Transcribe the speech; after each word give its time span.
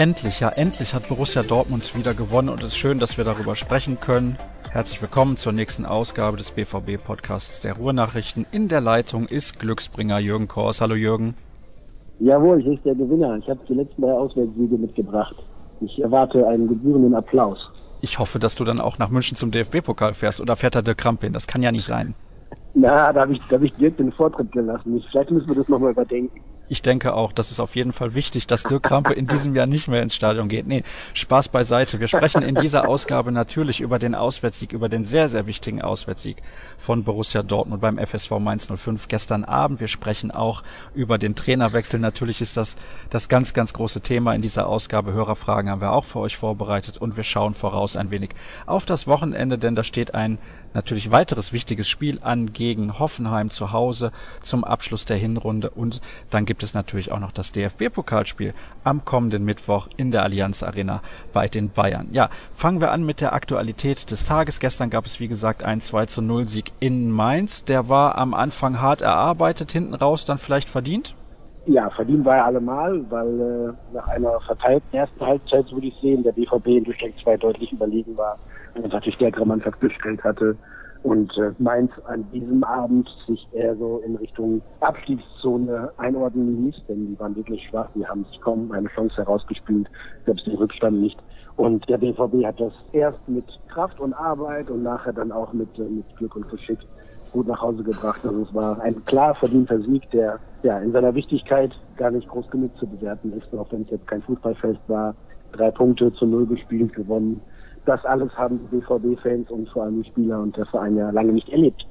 Endlich, 0.00 0.40
ja, 0.40 0.48
endlich 0.48 0.94
hat 0.94 1.10
Borussia 1.10 1.42
Dortmund 1.42 1.94
wieder 1.94 2.14
gewonnen 2.14 2.48
und 2.48 2.62
es 2.62 2.68
ist 2.68 2.78
schön, 2.78 2.98
dass 2.98 3.18
wir 3.18 3.24
darüber 3.26 3.54
sprechen 3.54 4.00
können. 4.00 4.38
Herzlich 4.70 5.02
willkommen 5.02 5.36
zur 5.36 5.52
nächsten 5.52 5.84
Ausgabe 5.84 6.38
des 6.38 6.52
BVB-Podcasts 6.52 7.60
der 7.60 7.74
Ruhrnachrichten. 7.74 8.46
In 8.50 8.68
der 8.68 8.80
Leitung 8.80 9.26
ist 9.26 9.60
Glücksbringer 9.60 10.18
Jürgen 10.18 10.48
Kors. 10.48 10.80
Hallo 10.80 10.94
Jürgen. 10.94 11.34
Jawohl, 12.18 12.62
ich 12.62 12.78
ist 12.78 12.86
der 12.86 12.94
Gewinner. 12.94 13.36
Ich 13.36 13.50
habe 13.50 13.60
die 13.68 13.74
letzten 13.74 14.00
drei 14.00 14.12
Auswärtssiege 14.12 14.78
mitgebracht. 14.78 15.36
Ich 15.82 16.00
erwarte 16.00 16.48
einen 16.48 16.66
gebührenden 16.66 17.14
Applaus. 17.14 17.58
Ich 18.00 18.18
hoffe, 18.18 18.38
dass 18.38 18.54
du 18.54 18.64
dann 18.64 18.80
auch 18.80 18.96
nach 18.96 19.10
München 19.10 19.36
zum 19.36 19.50
DFB-Pokal 19.50 20.14
fährst 20.14 20.40
oder 20.40 20.56
fährt 20.56 20.76
da 20.76 20.80
der 20.80 20.94
Kramp 20.94 21.20
hin? 21.20 21.34
Das 21.34 21.46
kann 21.46 21.62
ja 21.62 21.72
nicht 21.72 21.84
sein. 21.84 22.14
Na, 22.72 23.12
da 23.12 23.20
habe 23.20 23.34
ich, 23.34 23.40
da 23.50 23.56
hab 23.56 23.62
ich 23.62 23.74
Dirk 23.74 23.98
den 23.98 24.12
Vortritt 24.12 24.50
gelassen. 24.50 25.04
Vielleicht 25.10 25.30
müssen 25.30 25.50
wir 25.50 25.56
das 25.56 25.68
nochmal 25.68 25.90
überdenken. 25.90 26.40
Ich 26.70 26.82
denke 26.82 27.14
auch, 27.14 27.32
das 27.32 27.50
ist 27.50 27.58
auf 27.58 27.74
jeden 27.74 27.92
Fall 27.92 28.14
wichtig, 28.14 28.46
dass 28.46 28.62
Dirk 28.62 28.84
Krampe 28.84 29.12
in 29.12 29.26
diesem 29.26 29.56
Jahr 29.56 29.66
nicht 29.66 29.88
mehr 29.88 30.04
ins 30.04 30.14
Stadion 30.14 30.48
geht. 30.48 30.68
Nee, 30.68 30.84
Spaß 31.14 31.48
beiseite. 31.48 31.98
Wir 31.98 32.06
sprechen 32.06 32.42
in 32.42 32.54
dieser 32.54 32.88
Ausgabe 32.88 33.32
natürlich 33.32 33.80
über 33.80 33.98
den 33.98 34.14
Auswärtssieg, 34.14 34.70
über 34.72 34.88
den 34.88 35.02
sehr, 35.02 35.28
sehr 35.28 35.48
wichtigen 35.48 35.82
Auswärtssieg 35.82 36.36
von 36.78 37.02
Borussia 37.02 37.42
Dortmund 37.42 37.80
beim 37.80 37.98
FSV 37.98 38.38
Mainz 38.38 38.68
05 38.72 39.08
gestern 39.08 39.42
Abend. 39.42 39.80
Wir 39.80 39.88
sprechen 39.88 40.30
auch 40.30 40.62
über 40.94 41.18
den 41.18 41.34
Trainerwechsel. 41.34 41.98
Natürlich 41.98 42.40
ist 42.40 42.56
das 42.56 42.76
das 43.10 43.28
ganz, 43.28 43.52
ganz 43.52 43.72
große 43.72 44.00
Thema 44.00 44.36
in 44.36 44.40
dieser 44.40 44.68
Ausgabe. 44.68 45.12
Hörerfragen 45.12 45.72
haben 45.72 45.80
wir 45.80 45.90
auch 45.90 46.04
für 46.04 46.20
euch 46.20 46.36
vorbereitet 46.36 46.98
und 46.98 47.16
wir 47.16 47.24
schauen 47.24 47.54
voraus 47.54 47.96
ein 47.96 48.12
wenig 48.12 48.30
auf 48.66 48.86
das 48.86 49.08
Wochenende, 49.08 49.58
denn 49.58 49.74
da 49.74 49.82
steht 49.82 50.14
ein 50.14 50.38
natürlich 50.74 51.10
weiteres 51.10 51.52
wichtiges 51.52 51.88
Spiel 51.88 52.18
an 52.22 52.52
gegen 52.52 52.98
Hoffenheim 52.98 53.50
zu 53.50 53.72
Hause 53.72 54.12
zum 54.40 54.64
Abschluss 54.64 55.04
der 55.04 55.16
Hinrunde 55.16 55.70
und 55.70 56.00
dann 56.30 56.44
gibt 56.44 56.62
es 56.62 56.74
natürlich 56.74 57.12
auch 57.12 57.18
noch 57.18 57.32
das 57.32 57.52
DFB-Pokalspiel 57.52 58.54
am 58.84 59.04
kommenden 59.04 59.44
Mittwoch 59.44 59.88
in 59.96 60.10
der 60.10 60.22
Allianz 60.22 60.62
Arena 60.62 61.02
bei 61.32 61.48
den 61.48 61.70
Bayern. 61.70 62.08
Ja, 62.12 62.30
fangen 62.52 62.80
wir 62.80 62.92
an 62.92 63.04
mit 63.04 63.20
der 63.20 63.32
Aktualität 63.32 64.10
des 64.10 64.24
Tages. 64.24 64.60
Gestern 64.60 64.90
gab 64.90 65.06
es, 65.06 65.20
wie 65.20 65.28
gesagt, 65.28 65.62
einen 65.62 65.80
2 65.80 66.06
zu 66.06 66.22
0 66.22 66.46
Sieg 66.46 66.72
in 66.80 67.10
Mainz. 67.10 67.64
Der 67.64 67.88
war 67.88 68.16
am 68.16 68.34
Anfang 68.34 68.80
hart 68.80 69.00
erarbeitet, 69.00 69.72
hinten 69.72 69.94
raus 69.94 70.24
dann 70.24 70.38
vielleicht 70.38 70.68
verdient? 70.68 71.14
Ja, 71.66 71.90
verdient 71.90 72.24
war 72.24 72.36
er 72.36 72.46
allemal, 72.46 73.04
weil 73.10 73.40
äh, 73.40 73.94
nach 73.94 74.08
einer 74.08 74.40
verteilten 74.40 74.96
ersten 74.96 75.24
Halbzeit, 75.24 75.70
würde 75.70 75.88
ich 75.88 75.94
sehen, 76.00 76.22
der 76.22 76.32
BVB 76.32 76.66
in 76.66 76.84
Durchgang 76.84 77.12
2 77.22 77.36
deutlich 77.36 77.70
überlegen 77.70 78.16
war 78.16 78.38
und 78.74 78.92
natürlich 78.92 79.14
stärkere 79.14 79.46
Mannschaft 79.46 79.80
gestellt 79.80 80.22
hatte 80.24 80.56
und 81.02 81.36
äh, 81.38 81.52
Mainz 81.58 81.90
an 82.06 82.30
diesem 82.30 82.62
Abend 82.62 83.08
sich 83.26 83.46
eher 83.52 83.74
so 83.76 84.02
in 84.04 84.16
Richtung 84.16 84.60
Abstiegszone 84.80 85.90
einordnen 85.96 86.66
ließ, 86.66 86.76
denn 86.88 87.08
die 87.08 87.18
waren 87.18 87.34
wirklich 87.36 87.66
schwach, 87.68 87.88
die 87.94 88.06
haben 88.06 88.24
sich 88.24 88.40
kaum 88.40 88.70
eine 88.72 88.88
Chance 88.88 89.16
herausgespielt, 89.16 89.88
selbst 90.26 90.46
den 90.46 90.56
Rückstand 90.56 91.00
nicht. 91.00 91.18
Und 91.56 91.88
der 91.88 91.98
BVB 91.98 92.44
hat 92.44 92.60
das 92.60 92.72
erst 92.92 93.26
mit 93.28 93.44
Kraft 93.68 93.98
und 94.00 94.12
Arbeit 94.14 94.70
und 94.70 94.82
nachher 94.82 95.12
dann 95.12 95.32
auch 95.32 95.52
mit, 95.52 95.68
äh, 95.78 95.82
mit 95.82 96.04
Glück 96.16 96.36
und 96.36 96.48
Geschick 96.50 96.78
gut 97.32 97.46
nach 97.46 97.62
Hause 97.62 97.82
gebracht. 97.82 98.20
Also 98.24 98.42
es 98.42 98.54
war 98.54 98.80
ein 98.80 99.04
klar 99.04 99.34
verdienter 99.34 99.80
Sieg, 99.80 100.10
der 100.10 100.38
ja 100.62 100.78
in 100.80 100.92
seiner 100.92 101.14
Wichtigkeit 101.14 101.70
gar 101.96 102.10
nicht 102.10 102.28
groß 102.28 102.50
genug 102.50 102.76
zu 102.76 102.86
bewerten 102.86 103.32
ist, 103.32 103.54
auch 103.56 103.70
wenn 103.72 103.82
es 103.82 103.90
jetzt 103.90 104.06
kein 104.06 104.22
Fußballfest 104.22 104.80
war. 104.88 105.14
Drei 105.52 105.70
Punkte 105.70 106.12
zu 106.12 106.26
null 106.26 106.46
gespielt, 106.46 106.92
gewonnen 106.92 107.40
das 107.86 108.04
alles 108.04 108.32
haben 108.36 108.60
die 108.60 108.76
BVB-Fans 108.76 109.50
und 109.50 109.68
vor 109.70 109.84
allem 109.84 110.02
die 110.02 110.08
Spieler 110.08 110.40
und 110.40 110.56
der 110.56 110.66
Verein 110.66 110.96
ja 110.96 111.10
lange 111.10 111.32
nicht 111.32 111.48
erlebt. 111.48 111.86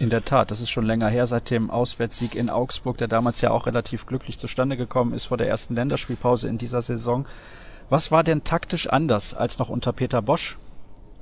In 0.00 0.10
der 0.10 0.24
Tat, 0.24 0.50
das 0.50 0.60
ist 0.60 0.70
schon 0.70 0.86
länger 0.86 1.08
her, 1.08 1.26
seit 1.26 1.50
dem 1.50 1.70
Auswärtssieg 1.70 2.34
in 2.34 2.50
Augsburg, 2.50 2.98
der 2.98 3.06
damals 3.06 3.40
ja 3.40 3.52
auch 3.52 3.66
relativ 3.66 4.06
glücklich 4.06 4.38
zustande 4.38 4.76
gekommen 4.76 5.12
ist 5.12 5.26
vor 5.26 5.36
der 5.36 5.48
ersten 5.48 5.76
Länderspielpause 5.76 6.48
in 6.48 6.58
dieser 6.58 6.82
Saison. 6.82 7.26
Was 7.90 8.10
war 8.10 8.24
denn 8.24 8.42
taktisch 8.42 8.88
anders 8.88 9.34
als 9.34 9.58
noch 9.58 9.68
unter 9.68 9.92
Peter 9.92 10.20
Bosch? 10.20 10.58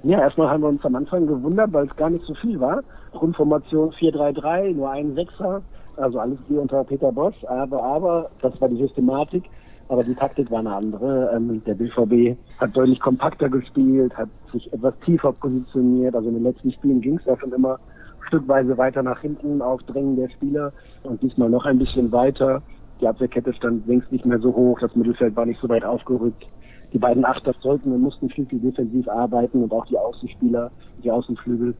Ja, 0.04 0.20
erstmal 0.20 0.48
haben 0.48 0.62
wir 0.62 0.68
uns 0.68 0.84
am 0.84 0.96
Anfang 0.96 1.26
gewundert, 1.26 1.72
weil 1.72 1.86
es 1.86 1.96
gar 1.96 2.08
nicht 2.08 2.24
so 2.24 2.34
viel 2.34 2.58
war. 2.60 2.82
Grundformation 3.12 3.92
4-3-3, 3.92 4.74
nur 4.74 4.90
ein 4.90 5.14
Sechser, 5.14 5.62
also 5.96 6.18
alles 6.18 6.38
wie 6.48 6.56
unter 6.56 6.82
Peter 6.84 7.12
Bosch. 7.12 7.36
Aber, 7.46 7.82
aber, 7.82 8.30
das 8.40 8.58
war 8.60 8.68
die 8.68 8.78
Systematik 8.78 9.44
aber 9.92 10.04
die 10.04 10.14
Taktik 10.14 10.50
war 10.50 10.60
eine 10.60 10.74
andere. 10.74 11.30
Ähm, 11.36 11.62
der 11.66 11.74
BVB 11.74 12.38
hat 12.58 12.74
deutlich 12.74 12.98
kompakter 12.98 13.50
gespielt, 13.50 14.16
hat 14.16 14.30
sich 14.50 14.72
etwas 14.72 14.94
tiefer 15.04 15.32
positioniert. 15.32 16.14
Also 16.14 16.28
in 16.28 16.34
den 16.34 16.44
letzten 16.44 16.72
Spielen 16.72 17.02
ging 17.02 17.18
es 17.18 17.26
ja 17.26 17.36
schon 17.38 17.52
immer 17.52 17.78
stückweise 18.26 18.78
weiter 18.78 19.02
nach 19.02 19.20
hinten 19.20 19.60
auf 19.60 19.82
Drängen 19.82 20.16
der 20.16 20.30
Spieler 20.30 20.72
und 21.02 21.22
diesmal 21.22 21.50
noch 21.50 21.66
ein 21.66 21.78
bisschen 21.78 22.10
weiter. 22.10 22.62
Die 23.02 23.06
Abwehrkette 23.06 23.52
stand 23.52 23.86
längst 23.86 24.10
nicht 24.10 24.24
mehr 24.24 24.38
so 24.38 24.54
hoch, 24.54 24.78
das 24.80 24.96
Mittelfeld 24.96 25.36
war 25.36 25.44
nicht 25.44 25.60
so 25.60 25.68
weit 25.68 25.84
aufgerückt. 25.84 26.46
Die 26.94 26.98
beiden 26.98 27.26
Achter 27.26 27.54
sollten 27.60 27.92
und 27.92 28.00
mussten 28.00 28.30
viel, 28.30 28.46
viel 28.46 28.60
defensiv 28.60 29.06
arbeiten 29.08 29.62
und 29.62 29.72
auch 29.72 29.84
die 29.86 29.98
Außenspieler, 29.98 30.70
die 31.04 31.10
Außenflügel 31.10 31.74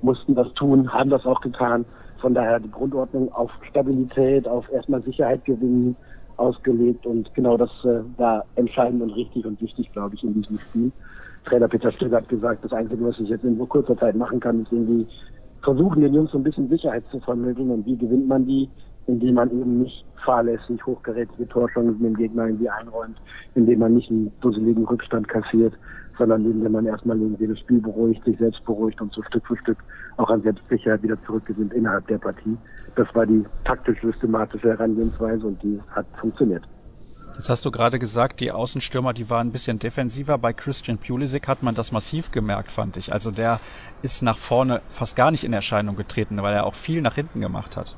mussten 0.00 0.34
das 0.34 0.50
tun, 0.54 0.90
haben 0.90 1.10
das 1.10 1.26
auch 1.26 1.42
getan. 1.42 1.84
Von 2.20 2.32
daher 2.32 2.60
die 2.60 2.70
Grundordnung 2.70 3.30
auf 3.32 3.50
Stabilität, 3.68 4.48
auf 4.48 4.70
erstmal 4.72 5.02
Sicherheit 5.02 5.44
gewinnen, 5.44 5.96
ausgelegt 6.38 7.06
und 7.06 7.32
genau 7.34 7.56
das 7.56 7.70
äh, 7.84 8.00
war 8.16 8.44
entscheidend 8.56 9.02
und 9.02 9.10
richtig 9.10 9.44
und 9.44 9.60
wichtig, 9.60 9.92
glaube 9.92 10.14
ich, 10.14 10.22
in 10.22 10.34
diesem 10.34 10.58
Spiel. 10.58 10.92
Trainer 11.44 11.68
Peter 11.68 11.92
Stöger 11.92 12.18
hat 12.18 12.28
gesagt, 12.28 12.64
das 12.64 12.72
Einzige, 12.72 13.04
was 13.04 13.18
ich 13.18 13.28
jetzt 13.28 13.44
in 13.44 13.58
so 13.58 13.66
kurzer 13.66 13.96
Zeit 13.96 14.16
machen 14.16 14.40
kann, 14.40 14.62
ist 14.62 14.72
irgendwie 14.72 15.06
versuchen, 15.62 16.02
den 16.02 16.14
Jungs 16.14 16.30
so 16.30 16.38
ein 16.38 16.44
bisschen 16.44 16.68
Sicherheit 16.68 17.04
zu 17.10 17.20
vermitteln 17.20 17.70
und 17.70 17.86
wie 17.86 17.96
gewinnt 17.96 18.28
man 18.28 18.46
die, 18.46 18.68
indem 19.06 19.34
man 19.34 19.50
eben 19.50 19.82
nicht 19.82 20.04
fahrlässig 20.24 20.84
hochgerätige 20.84 21.48
Torchancen 21.48 22.02
dem 22.02 22.16
Gegner 22.16 22.46
irgendwie 22.46 22.68
einräumt, 22.68 23.16
indem 23.54 23.80
man 23.80 23.94
nicht 23.94 24.10
einen 24.10 24.30
dusseligen 24.40 24.84
Rückstand 24.84 25.26
kassiert, 25.28 25.72
sondern 26.18 26.44
indem 26.44 26.72
man 26.72 26.86
erstmal 26.86 27.18
irgendwie 27.18 27.46
das 27.46 27.58
Spiel 27.60 27.80
beruhigt, 27.80 28.24
sich 28.24 28.38
selbst 28.38 28.64
beruhigt 28.64 29.00
und 29.00 29.12
so 29.12 29.22
Stück 29.22 29.46
für 29.46 29.56
Stück 29.56 29.78
auch 30.18 30.30
an 30.30 30.42
Selbstsicherheit 30.42 31.02
wieder 31.02 31.16
zurückgewinnt 31.24 31.72
innerhalb 31.72 32.06
der 32.08 32.18
Partie. 32.18 32.56
Das 32.96 33.06
war 33.14 33.24
die 33.26 33.44
taktisch-systematische 33.64 34.68
Herangehensweise 34.68 35.46
und 35.46 35.62
die 35.62 35.80
hat 35.90 36.06
funktioniert. 36.20 36.66
Jetzt 37.36 37.50
hast 37.50 37.64
du 37.64 37.70
gerade 37.70 38.00
gesagt, 38.00 38.40
die 38.40 38.50
Außenstürmer, 38.50 39.12
die 39.12 39.30
waren 39.30 39.48
ein 39.48 39.52
bisschen 39.52 39.78
defensiver. 39.78 40.38
Bei 40.38 40.52
Christian 40.52 40.98
Pulisic 40.98 41.46
hat 41.46 41.62
man 41.62 41.76
das 41.76 41.92
massiv 41.92 42.32
gemerkt, 42.32 42.72
fand 42.72 42.96
ich. 42.96 43.12
Also 43.12 43.30
der 43.30 43.60
ist 44.02 44.22
nach 44.22 44.36
vorne 44.36 44.80
fast 44.88 45.14
gar 45.14 45.30
nicht 45.30 45.44
in 45.44 45.52
Erscheinung 45.52 45.94
getreten, 45.94 46.42
weil 46.42 46.52
er 46.52 46.66
auch 46.66 46.74
viel 46.74 47.00
nach 47.00 47.14
hinten 47.14 47.40
gemacht 47.40 47.76
hat. 47.76 47.96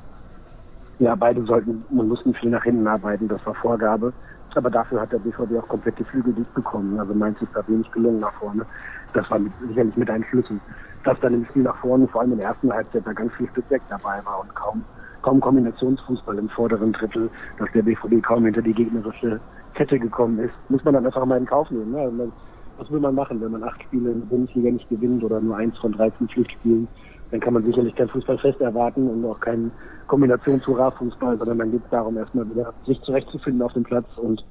Ja, 0.98 1.14
beide 1.14 1.42
sollten 1.46 1.82
und 1.88 2.08
mussten 2.08 2.34
viel 2.34 2.50
nach 2.50 2.64
hinten 2.64 2.86
arbeiten, 2.86 3.28
das 3.28 3.44
war 3.46 3.54
Vorgabe. 3.54 4.12
Aber 4.54 4.68
dafür 4.68 5.00
hat 5.00 5.12
der 5.12 5.20
BVB 5.20 5.58
auch 5.58 5.68
komplett 5.68 5.98
die 5.98 6.04
Flügel 6.04 6.34
dicht 6.34 6.52
bekommen. 6.54 6.98
Also 6.98 7.14
Mainz 7.14 7.40
ist 7.40 7.52
da 7.54 7.66
wenig 7.68 7.90
gelungen 7.92 8.20
nach 8.20 8.34
vorne. 8.34 8.66
Das 9.14 9.30
war 9.30 9.38
mit, 9.38 9.52
sicherlich 9.68 9.96
mit 9.96 10.10
einem 10.10 10.24
Schlüssel. 10.24 10.60
Dass 11.04 11.18
dann 11.20 11.34
im 11.34 11.44
Spiel 11.46 11.62
nach 11.62 11.76
vorne, 11.76 12.06
vor 12.08 12.20
allem 12.20 12.32
in 12.32 12.38
der 12.38 12.48
ersten 12.48 12.72
Halbzeit, 12.72 13.06
da 13.06 13.12
ganz 13.12 13.32
viel 13.34 13.48
Stück 13.50 13.70
weg 13.70 13.82
dabei 13.88 14.20
war 14.24 14.40
und 14.40 14.54
kaum, 14.54 14.84
kaum 15.22 15.40
Kombinationsfußball 15.40 16.38
im 16.38 16.48
vorderen 16.50 16.92
Drittel, 16.92 17.30
dass 17.58 17.70
der 17.72 17.82
BVB 17.82 18.22
kaum 18.22 18.44
hinter 18.44 18.62
die 18.62 18.74
gegnerische 18.74 19.40
Kette 19.74 19.98
gekommen 19.98 20.38
ist, 20.40 20.54
muss 20.68 20.84
man 20.84 20.94
dann 20.94 21.06
einfach 21.06 21.24
mal 21.24 21.38
in 21.38 21.46
Kauf 21.46 21.70
nehmen. 21.70 21.92
Ne? 21.92 22.00
Also 22.00 22.32
was 22.76 22.90
will 22.90 23.00
man 23.00 23.14
machen, 23.14 23.40
wenn 23.40 23.52
man 23.52 23.62
acht 23.62 23.82
Spiele 23.82 24.10
in 24.10 24.20
der 24.20 24.26
Bundesliga 24.26 24.70
nicht 24.70 24.88
gewinnt 24.88 25.22
oder 25.22 25.40
nur 25.40 25.56
eins 25.56 25.76
von 25.78 25.92
13 25.92 26.28
Pflichtspielen? 26.28 26.88
Dann 27.30 27.40
kann 27.40 27.54
man 27.54 27.64
sicherlich 27.64 27.94
kein 27.94 28.08
Fußballfest 28.08 28.60
erwarten 28.60 29.08
und 29.08 29.24
auch 29.24 29.38
keinen 29.38 29.70
Kombination 30.06 30.60
zu 30.62 30.74
Fußball, 30.74 31.38
sondern 31.38 31.58
dann 31.58 31.70
geht 31.70 31.84
es 31.84 31.90
darum, 31.90 32.16
erstmal 32.16 32.50
wieder 32.50 32.72
sich 32.86 33.00
zurechtzufinden 33.02 33.62
auf 33.62 33.72
dem 33.74 33.84
Platz 33.84 34.06
und 34.16 34.44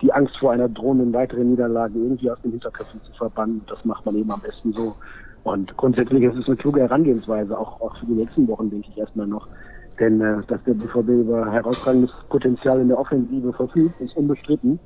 die 0.00 0.12
Angst 0.12 0.36
vor 0.38 0.52
einer 0.52 0.68
drohenden 0.68 1.12
weiteren 1.12 1.50
Niederlage 1.50 1.98
irgendwie 1.98 2.30
aus 2.30 2.40
den 2.42 2.50
Hinterköpfen 2.52 3.00
zu 3.04 3.12
verbannen. 3.12 3.62
Das 3.68 3.84
macht 3.84 4.04
man 4.04 4.16
eben 4.16 4.30
am 4.30 4.40
besten 4.40 4.72
so. 4.72 4.96
Und 5.44 5.76
grundsätzlich 5.76 6.22
ist 6.22 6.36
es 6.36 6.46
eine 6.46 6.56
kluge 6.56 6.80
Herangehensweise, 6.80 7.56
auch, 7.56 7.80
auch 7.80 7.96
für 7.98 8.06
die 8.06 8.14
nächsten 8.14 8.48
Wochen, 8.48 8.70
denke 8.70 8.88
ich 8.90 8.98
erstmal 8.98 9.26
noch. 9.26 9.46
Denn 10.00 10.20
äh, 10.20 10.42
dass 10.48 10.62
der 10.64 10.74
BVB 10.74 11.08
über 11.08 11.50
herausragendes 11.50 12.10
Potenzial 12.30 12.80
in 12.80 12.88
der 12.88 12.98
Offensive 12.98 13.52
verfügt, 13.52 14.00
ist 14.00 14.16
unbestritten. 14.16 14.80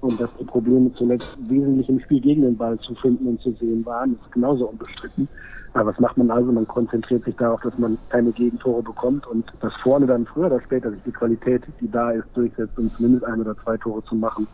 Und 0.00 0.20
dass 0.20 0.30
die 0.38 0.44
Probleme 0.44 0.92
zuletzt 0.94 1.26
wesentlich 1.48 1.88
im 1.88 1.98
Spiel 2.00 2.20
gegen 2.20 2.42
den 2.42 2.56
Ball 2.56 2.78
zu 2.78 2.94
finden 2.94 3.26
und 3.26 3.40
zu 3.40 3.50
sehen 3.52 3.84
waren, 3.84 4.12
ist 4.14 4.32
genauso 4.32 4.68
unbestritten. 4.68 5.28
Aber 5.74 5.90
was 5.90 5.98
macht 5.98 6.16
man 6.16 6.30
also? 6.30 6.52
Man 6.52 6.68
konzentriert 6.68 7.24
sich 7.24 7.34
darauf, 7.36 7.60
dass 7.62 7.76
man 7.78 7.98
keine 8.08 8.30
Gegentore 8.30 8.82
bekommt 8.82 9.26
und 9.26 9.52
dass 9.60 9.74
vorne 9.82 10.06
dann 10.06 10.26
früher 10.26 10.46
oder 10.46 10.60
später 10.60 10.92
sich 10.92 11.02
die 11.04 11.12
Qualität, 11.12 11.62
die 11.80 11.90
da 11.90 12.12
ist, 12.12 12.28
durchsetzt, 12.34 12.78
um 12.78 12.90
zumindest 12.92 13.24
ein 13.24 13.40
oder 13.40 13.56
zwei 13.64 13.76
Tore 13.76 14.02
zu 14.04 14.14
machen. 14.14 14.46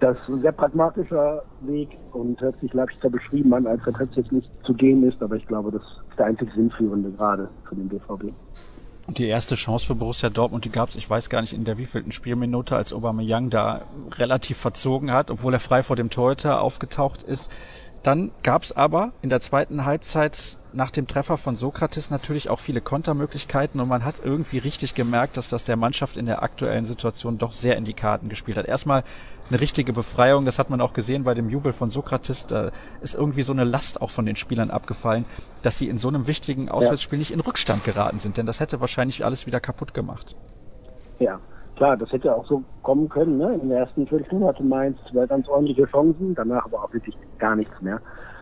Das 0.00 0.16
ist 0.16 0.28
ein 0.28 0.40
sehr 0.40 0.52
pragmatischer 0.52 1.42
Weg 1.60 1.90
und 2.12 2.40
hört 2.40 2.58
sich 2.60 2.72
leichter 2.72 3.10
beschrieben 3.10 3.52
an, 3.52 3.66
als 3.66 3.82
er 3.86 3.92
tatsächlich 3.92 4.48
zu 4.64 4.72
gehen 4.72 5.02
ist. 5.06 5.22
Aber 5.22 5.36
ich 5.36 5.46
glaube, 5.46 5.70
das 5.70 5.82
ist 5.82 6.18
der 6.18 6.26
einzig 6.26 6.50
Sinnführende 6.54 7.10
gerade 7.10 7.48
für 7.68 7.74
den 7.74 7.88
BVB. 7.88 8.32
Die 9.08 9.26
erste 9.26 9.56
Chance 9.56 9.86
für 9.86 9.94
Borussia 9.94 10.30
Dortmund, 10.30 10.64
die 10.64 10.70
gab 10.70 10.88
es, 10.88 10.94
ich 10.96 11.08
weiß 11.08 11.30
gar 11.30 11.40
nicht 11.40 11.52
in 11.52 11.64
der 11.64 11.78
wievielten 11.78 12.12
Spielminute, 12.12 12.76
als 12.76 12.92
Aubameyang 12.92 13.50
da 13.50 13.82
relativ 14.12 14.56
verzogen 14.56 15.12
hat, 15.12 15.30
obwohl 15.30 15.52
er 15.52 15.60
frei 15.60 15.82
vor 15.82 15.96
dem 15.96 16.10
Torhüter 16.10 16.62
aufgetaucht 16.62 17.22
ist 17.22 17.52
Dann 18.02 18.30
gab 18.42 18.62
es 18.62 18.74
aber 18.74 19.12
in 19.20 19.28
der 19.28 19.40
zweiten 19.40 19.84
Halbzeit 19.84 20.56
nach 20.72 20.90
dem 20.90 21.06
Treffer 21.06 21.36
von 21.36 21.54
Sokrates 21.54 22.10
natürlich 22.10 22.48
auch 22.48 22.60
viele 22.60 22.80
Kontermöglichkeiten 22.80 23.78
und 23.78 23.88
man 23.88 24.04
hat 24.04 24.16
irgendwie 24.24 24.58
richtig 24.58 24.94
gemerkt, 24.94 25.36
dass 25.36 25.48
das 25.48 25.64
der 25.64 25.76
Mannschaft 25.76 26.16
in 26.16 26.24
der 26.24 26.42
aktuellen 26.42 26.86
Situation 26.86 27.36
doch 27.36 27.52
sehr 27.52 27.76
in 27.76 27.84
die 27.84 27.92
Karten 27.92 28.28
gespielt 28.28 28.56
hat. 28.56 28.66
Erstmal 28.66 29.02
eine 29.50 29.60
richtige 29.60 29.92
Befreiung, 29.92 30.46
das 30.46 30.58
hat 30.58 30.70
man 30.70 30.80
auch 30.80 30.94
gesehen 30.94 31.24
bei 31.24 31.34
dem 31.34 31.50
Jubel 31.50 31.72
von 31.72 31.90
Sokrates, 31.90 32.46
da 32.46 32.70
ist 33.02 33.16
irgendwie 33.16 33.42
so 33.42 33.52
eine 33.52 33.64
Last 33.64 34.00
auch 34.00 34.10
von 34.10 34.24
den 34.24 34.36
Spielern 34.36 34.70
abgefallen, 34.70 35.26
dass 35.62 35.76
sie 35.76 35.88
in 35.88 35.98
so 35.98 36.08
einem 36.08 36.26
wichtigen 36.26 36.70
Auswärtsspiel 36.70 37.18
nicht 37.18 37.32
in 37.32 37.40
Rückstand 37.40 37.84
geraten 37.84 38.18
sind, 38.18 38.36
denn 38.36 38.46
das 38.46 38.60
hätte 38.60 38.80
wahrscheinlich 38.80 39.24
alles 39.24 39.46
wieder 39.46 39.60
kaputt 39.60 39.92
gemacht. 39.92 40.36
Ja, 41.18 41.40
klar, 41.80 41.96
das 41.96 42.12
hätte 42.12 42.36
auch 42.36 42.46
so 42.46 42.62
kommen 42.82 43.08
können. 43.08 43.38
Ne? 43.38 43.54
In 43.54 43.70
der 43.70 43.78
ersten 43.78 44.06
Viertelstunde 44.06 44.46
hatte 44.46 44.62
Mainz 44.62 44.98
zwei 45.10 45.24
ganz 45.24 45.48
ordentliche 45.48 45.86
Chancen, 45.86 46.34
danach 46.34 46.66
aber 46.66 46.84
auch 46.84 46.92
wirklich 46.92 47.16
gar 47.38 47.56
nichts 47.56 47.72
mehr. 47.80 47.98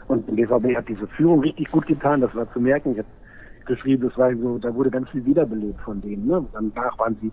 Und 0.08 0.26
der 0.26 0.34
BVB 0.34 0.76
hat 0.76 0.88
diese 0.88 1.06
Führung 1.06 1.38
richtig 1.40 1.70
gut 1.70 1.86
getan, 1.86 2.20
das 2.20 2.34
war 2.34 2.52
zu 2.52 2.58
merken. 2.58 2.92
Ich 2.92 2.98
habe 2.98 3.08
geschrieben, 3.64 4.08
das 4.08 4.18
war 4.18 4.34
so, 4.34 4.58
da 4.58 4.74
wurde 4.74 4.90
ganz 4.90 5.08
viel 5.10 5.24
wiederbelebt 5.24 5.80
von 5.82 6.00
denen. 6.00 6.26
Ne? 6.26 6.44
Danach 6.52 6.98
waren 6.98 7.16
sie 7.20 7.30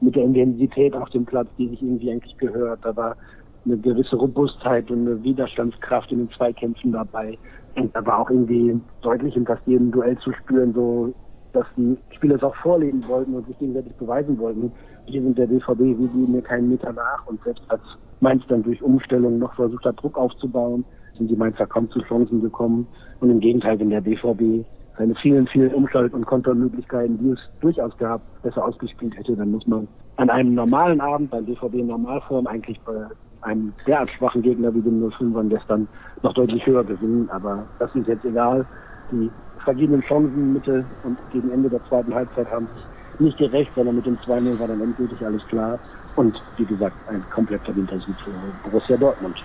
mit 0.00 0.16
der 0.16 0.24
Intensität 0.24 0.96
auf 0.96 1.08
dem 1.10 1.24
Platz, 1.24 1.46
die 1.56 1.68
sich 1.68 1.80
irgendwie 1.80 2.10
eigentlich 2.10 2.36
gehört. 2.38 2.80
Da 2.82 2.96
war 2.96 3.16
eine 3.64 3.78
gewisse 3.78 4.16
Robustheit 4.16 4.90
und 4.90 5.06
eine 5.06 5.22
Widerstandskraft 5.22 6.10
in 6.10 6.18
den 6.18 6.30
Zweikämpfen 6.30 6.90
dabei. 6.90 7.38
Und 7.76 7.94
da 7.94 8.04
war 8.04 8.18
auch 8.18 8.30
irgendwie 8.30 8.80
deutlich 9.02 9.36
in 9.36 9.46
fast 9.46 9.62
jedem 9.66 9.92
Duell 9.92 10.18
zu 10.18 10.32
spüren, 10.32 10.74
so 10.74 11.14
dass 11.54 11.66
die 11.76 11.96
Spieler 12.10 12.36
es 12.36 12.42
auch 12.42 12.54
vorleben 12.56 13.06
wollten 13.08 13.34
und 13.34 13.46
sich 13.46 13.58
gegenseitig 13.58 13.94
beweisen 13.94 14.38
wollten. 14.38 14.72
Hier 15.06 15.22
sind 15.22 15.38
der 15.38 15.46
BVB, 15.46 15.78
wir 15.78 16.08
geben 16.08 16.32
mir 16.32 16.42
keinen 16.42 16.68
Meter 16.68 16.92
nach 16.92 17.26
und 17.26 17.42
selbst 17.44 17.62
als 17.68 17.82
Mainz 18.20 18.42
dann 18.48 18.62
durch 18.62 18.82
Umstellungen 18.82 19.38
noch 19.38 19.54
versucht 19.54 19.84
hat, 19.84 20.02
Druck 20.02 20.16
aufzubauen, 20.16 20.84
sind 21.16 21.30
die 21.30 21.36
Mainzer 21.36 21.66
kaum 21.66 21.90
zu 21.90 22.00
Chancen 22.00 22.40
gekommen. 22.40 22.86
Und 23.20 23.30
im 23.30 23.40
Gegenteil, 23.40 23.78
wenn 23.78 23.90
der 23.90 24.00
BVB 24.00 24.64
seine 24.96 25.14
vielen, 25.16 25.46
vielen 25.48 25.72
Umschalt- 25.74 26.14
und 26.14 26.24
Kontermöglichkeiten, 26.26 27.18
die 27.18 27.30
es 27.30 27.38
durchaus 27.60 27.96
gab, 27.98 28.20
besser 28.42 28.64
ausgespielt 28.64 29.16
hätte, 29.16 29.36
dann 29.36 29.50
muss 29.50 29.66
man 29.66 29.88
an 30.16 30.30
einem 30.30 30.54
normalen 30.54 31.00
Abend 31.00 31.30
beim 31.30 31.44
BVB 31.44 31.74
in 31.74 31.86
Normalform 31.88 32.46
eigentlich 32.46 32.80
bei 32.80 33.06
einem 33.42 33.72
derart 33.86 34.10
schwachen 34.10 34.42
Gegner 34.42 34.74
wie 34.74 34.80
dem 34.80 35.04
05ern 35.04 35.48
gestern 35.48 35.88
noch 36.22 36.32
deutlich 36.34 36.64
höher 36.66 36.84
gewinnen. 36.84 37.28
Aber 37.30 37.64
das 37.78 37.94
ist 37.94 38.08
jetzt 38.08 38.24
egal. 38.24 38.64
Die 39.12 39.30
vergebenen 39.64 40.02
Chancen 40.02 40.52
Mitte 40.52 40.84
und 41.02 41.18
gegen 41.32 41.50
Ende 41.50 41.68
der 41.68 41.84
zweiten 41.88 42.14
Halbzeit 42.14 42.50
haben 42.50 42.68
sich 42.74 43.20
nicht 43.20 43.38
gerecht, 43.38 43.70
sondern 43.74 43.96
mit 43.96 44.06
dem 44.06 44.18
2-0 44.18 44.58
war 44.58 44.68
dann 44.68 44.80
endgültig 44.80 45.24
alles 45.24 45.46
klar. 45.48 45.78
Und 46.16 46.40
wie 46.56 46.64
gesagt, 46.64 46.96
ein 47.08 47.24
komplett 47.30 47.62
verdienter 47.62 47.98
Sieg 47.98 48.14
für 48.24 48.32
Borussia 48.68 48.96
Dortmund. 48.96 49.36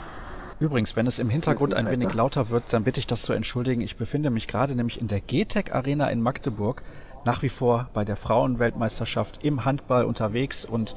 Übrigens, 0.60 0.96
wenn 0.96 1.08
es 1.08 1.20
im 1.20 1.30
Hintergrund 1.30 1.74
ein 1.74 1.90
wenig 1.90 2.14
lauter 2.14 2.50
wird, 2.50 2.74
dann 2.74 2.84
bitte 2.84 3.00
ich 3.00 3.08
das 3.08 3.22
zu 3.22 3.34
entschuldigen. 3.34 3.82
Ich 3.82 3.96
befinde 3.96 4.30
mich 4.30 4.48
gerade 4.48 4.76
nämlich 4.76 5.00
in 5.00 5.08
der 5.08 5.22
GTEC 5.22 5.74
Arena 5.74 6.10
in 6.10 6.22
Magdeburg, 6.22 6.84
nach 7.26 7.42
wie 7.44 7.50
vor 7.50 7.88
bei 7.94 8.04
der 8.04 8.18
Frauenweltmeisterschaft 8.18 9.44
im 9.44 9.64
Handball 9.64 10.04
unterwegs 10.04 10.66
und 10.66 10.96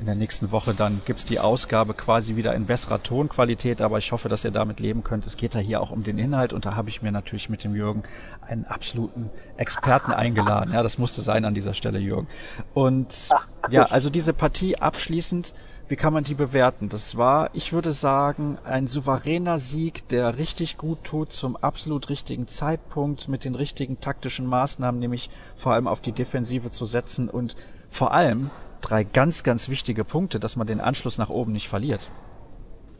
in 0.00 0.06
der 0.06 0.14
nächsten 0.14 0.50
Woche 0.50 0.72
dann 0.74 1.02
gibt's 1.04 1.26
die 1.26 1.38
Ausgabe 1.38 1.92
quasi 1.92 2.34
wieder 2.34 2.54
in 2.54 2.64
besserer 2.64 3.02
Tonqualität, 3.02 3.82
aber 3.82 3.98
ich 3.98 4.12
hoffe, 4.12 4.30
dass 4.30 4.44
ihr 4.44 4.50
damit 4.50 4.80
leben 4.80 5.04
könnt. 5.04 5.26
Es 5.26 5.36
geht 5.36 5.54
ja 5.54 5.60
hier 5.60 5.80
auch 5.82 5.90
um 5.90 6.02
den 6.02 6.18
Inhalt 6.18 6.54
und 6.54 6.64
da 6.64 6.74
habe 6.74 6.88
ich 6.88 7.02
mir 7.02 7.12
natürlich 7.12 7.50
mit 7.50 7.64
dem 7.64 7.76
Jürgen 7.76 8.02
einen 8.40 8.64
absoluten 8.64 9.30
Experten 9.58 10.12
eingeladen. 10.12 10.72
Ja, 10.72 10.82
das 10.82 10.96
musste 10.96 11.20
sein 11.20 11.44
an 11.44 11.52
dieser 11.52 11.74
Stelle, 11.74 11.98
Jürgen. 11.98 12.28
Und 12.72 13.28
ja, 13.68 13.84
also 13.84 14.08
diese 14.08 14.32
Partie 14.32 14.78
abschließend, 14.78 15.52
wie 15.88 15.96
kann 15.96 16.14
man 16.14 16.24
die 16.24 16.34
bewerten? 16.34 16.88
Das 16.88 17.16
war, 17.18 17.50
ich 17.52 17.72
würde 17.74 17.92
sagen, 17.92 18.56
ein 18.64 18.86
souveräner 18.86 19.58
Sieg, 19.58 20.08
der 20.08 20.38
richtig 20.38 20.78
gut 20.78 21.04
tut 21.04 21.30
zum 21.30 21.56
absolut 21.56 22.08
richtigen 22.08 22.46
Zeitpunkt 22.46 23.28
mit 23.28 23.44
den 23.44 23.54
richtigen 23.54 24.00
taktischen 24.00 24.46
Maßnahmen, 24.46 24.98
nämlich 24.98 25.28
vor 25.56 25.74
allem 25.74 25.86
auf 25.86 26.00
die 26.00 26.12
Defensive 26.12 26.70
zu 26.70 26.86
setzen 26.86 27.28
und 27.28 27.54
vor 27.88 28.14
allem 28.14 28.50
drei 28.80 29.04
ganz, 29.04 29.42
ganz 29.42 29.68
wichtige 29.68 30.04
Punkte, 30.04 30.38
dass 30.40 30.56
man 30.56 30.66
den 30.66 30.80
Anschluss 30.80 31.18
nach 31.18 31.30
oben 31.30 31.52
nicht 31.52 31.68
verliert. 31.68 32.10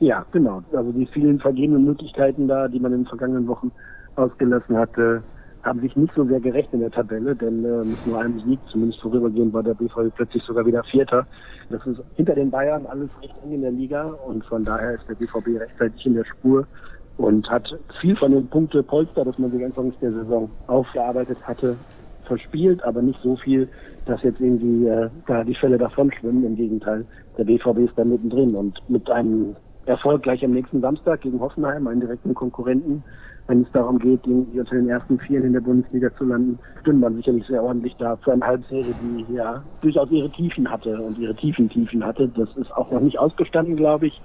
Ja, 0.00 0.24
genau. 0.32 0.62
Also 0.72 0.92
die 0.92 1.06
vielen 1.06 1.40
vergebenen 1.40 1.84
Möglichkeiten 1.84 2.48
da, 2.48 2.68
die 2.68 2.80
man 2.80 2.92
in 2.92 3.00
den 3.00 3.06
vergangenen 3.06 3.46
Wochen 3.46 3.70
ausgelassen 4.16 4.76
hatte, 4.76 5.22
haben 5.62 5.80
sich 5.80 5.94
nicht 5.94 6.14
so 6.14 6.24
sehr 6.24 6.40
gerecht 6.40 6.72
in 6.72 6.80
der 6.80 6.90
Tabelle, 6.90 7.36
denn 7.36 7.64
äh, 7.64 7.84
mit 7.84 8.06
nur 8.06 8.18
einem 8.18 8.40
Sieg, 8.40 8.58
zumindest 8.70 9.00
vorübergehend, 9.00 9.52
war 9.52 9.62
der 9.62 9.74
BVB 9.74 10.14
plötzlich 10.14 10.42
sogar 10.44 10.64
wieder 10.64 10.82
Vierter. 10.84 11.26
Das 11.68 11.86
ist 11.86 12.00
hinter 12.16 12.34
den 12.34 12.50
Bayern 12.50 12.86
alles 12.86 13.10
recht 13.22 13.34
eng 13.44 13.52
in 13.52 13.60
der 13.60 13.70
Liga 13.70 14.04
und 14.26 14.44
von 14.46 14.64
daher 14.64 14.94
ist 14.94 15.06
der 15.08 15.14
BVB 15.16 15.60
rechtzeitig 15.60 16.06
in 16.06 16.14
der 16.14 16.24
Spur 16.24 16.66
und 17.18 17.48
hat 17.50 17.78
viel 18.00 18.16
von 18.16 18.32
den 18.32 18.48
Punkte 18.48 18.82
Polster, 18.82 19.24
das 19.24 19.38
man 19.38 19.50
sich 19.50 19.62
Anfangs 19.62 19.94
der 20.00 20.12
Saison 20.12 20.50
aufgearbeitet 20.66 21.36
hatte, 21.42 21.76
verspielt, 22.26 22.82
aber 22.84 23.02
nicht 23.02 23.20
so 23.22 23.36
viel, 23.36 23.68
dass 24.06 24.22
jetzt 24.22 24.40
irgendwie 24.40 24.86
äh, 24.86 25.08
da 25.26 25.44
die 25.44 25.54
Fälle 25.54 25.78
davon 25.78 26.12
schwimmen. 26.12 26.44
Im 26.44 26.56
Gegenteil, 26.56 27.06
der 27.38 27.44
BVB 27.44 27.78
ist 27.78 27.96
da 27.96 28.04
mittendrin 28.04 28.54
und 28.54 28.78
mit 28.88 29.10
einem 29.10 29.56
Erfolg 29.86 30.22
gleich 30.22 30.44
am 30.44 30.52
nächsten 30.52 30.80
Samstag 30.80 31.22
gegen 31.22 31.40
Hoffenheim, 31.40 31.86
einen 31.86 32.00
direkten 32.00 32.34
Konkurrenten, 32.34 33.02
wenn 33.46 33.62
es 33.62 33.72
darum 33.72 33.98
geht, 33.98 34.24
irgendwie 34.26 34.60
unter 34.60 34.76
den 34.76 34.88
ersten 34.88 35.18
Vieren 35.18 35.46
in 35.46 35.52
der 35.54 35.60
Bundesliga 35.60 36.14
zu 36.16 36.24
landen, 36.24 36.58
stünde 36.80 37.00
man 37.00 37.16
sicherlich 37.16 37.44
sehr 37.46 37.62
ordentlich 37.62 37.96
da 37.98 38.16
für 38.16 38.32
eine 38.32 38.46
Halbserie, 38.46 38.94
die 39.02 39.34
ja 39.34 39.62
durchaus 39.80 40.10
ihre 40.10 40.30
Tiefen 40.30 40.70
hatte 40.70 41.00
und 41.00 41.18
ihre 41.18 41.34
tiefen 41.34 41.68
Tiefen 41.68 42.04
hatte. 42.04 42.28
Das 42.28 42.48
ist 42.56 42.70
auch 42.76 42.90
noch 42.92 43.00
nicht 43.00 43.18
ausgestanden, 43.18 43.76
glaube 43.76 44.06
ich. 44.06 44.20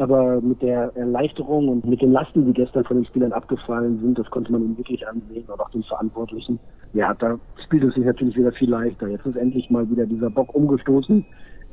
Aber 0.00 0.40
mit 0.40 0.62
der 0.62 0.96
Erleichterung 0.96 1.68
und 1.68 1.84
mit 1.84 2.00
den 2.00 2.12
Lasten, 2.12 2.46
die 2.46 2.54
gestern 2.54 2.84
von 2.84 2.96
den 2.96 3.04
Spielern 3.04 3.32
abgefallen 3.32 4.00
sind, 4.00 4.18
das 4.18 4.30
konnte 4.30 4.50
man 4.50 4.62
ihm 4.62 4.78
wirklich 4.78 5.06
ansehen 5.06 5.44
und 5.46 5.60
auch 5.60 5.68
den 5.68 5.82
Verantwortlichen. 5.82 6.58
Ja, 6.94 7.12
da 7.12 7.38
spielt 7.66 7.84
es 7.84 7.92
sich 7.92 8.06
natürlich 8.06 8.34
wieder 8.34 8.50
viel 8.52 8.70
leichter. 8.70 9.08
Jetzt 9.08 9.26
ist 9.26 9.36
endlich 9.36 9.68
mal 9.68 9.90
wieder 9.90 10.06
dieser 10.06 10.30
Bock 10.30 10.54
umgestoßen, 10.54 11.22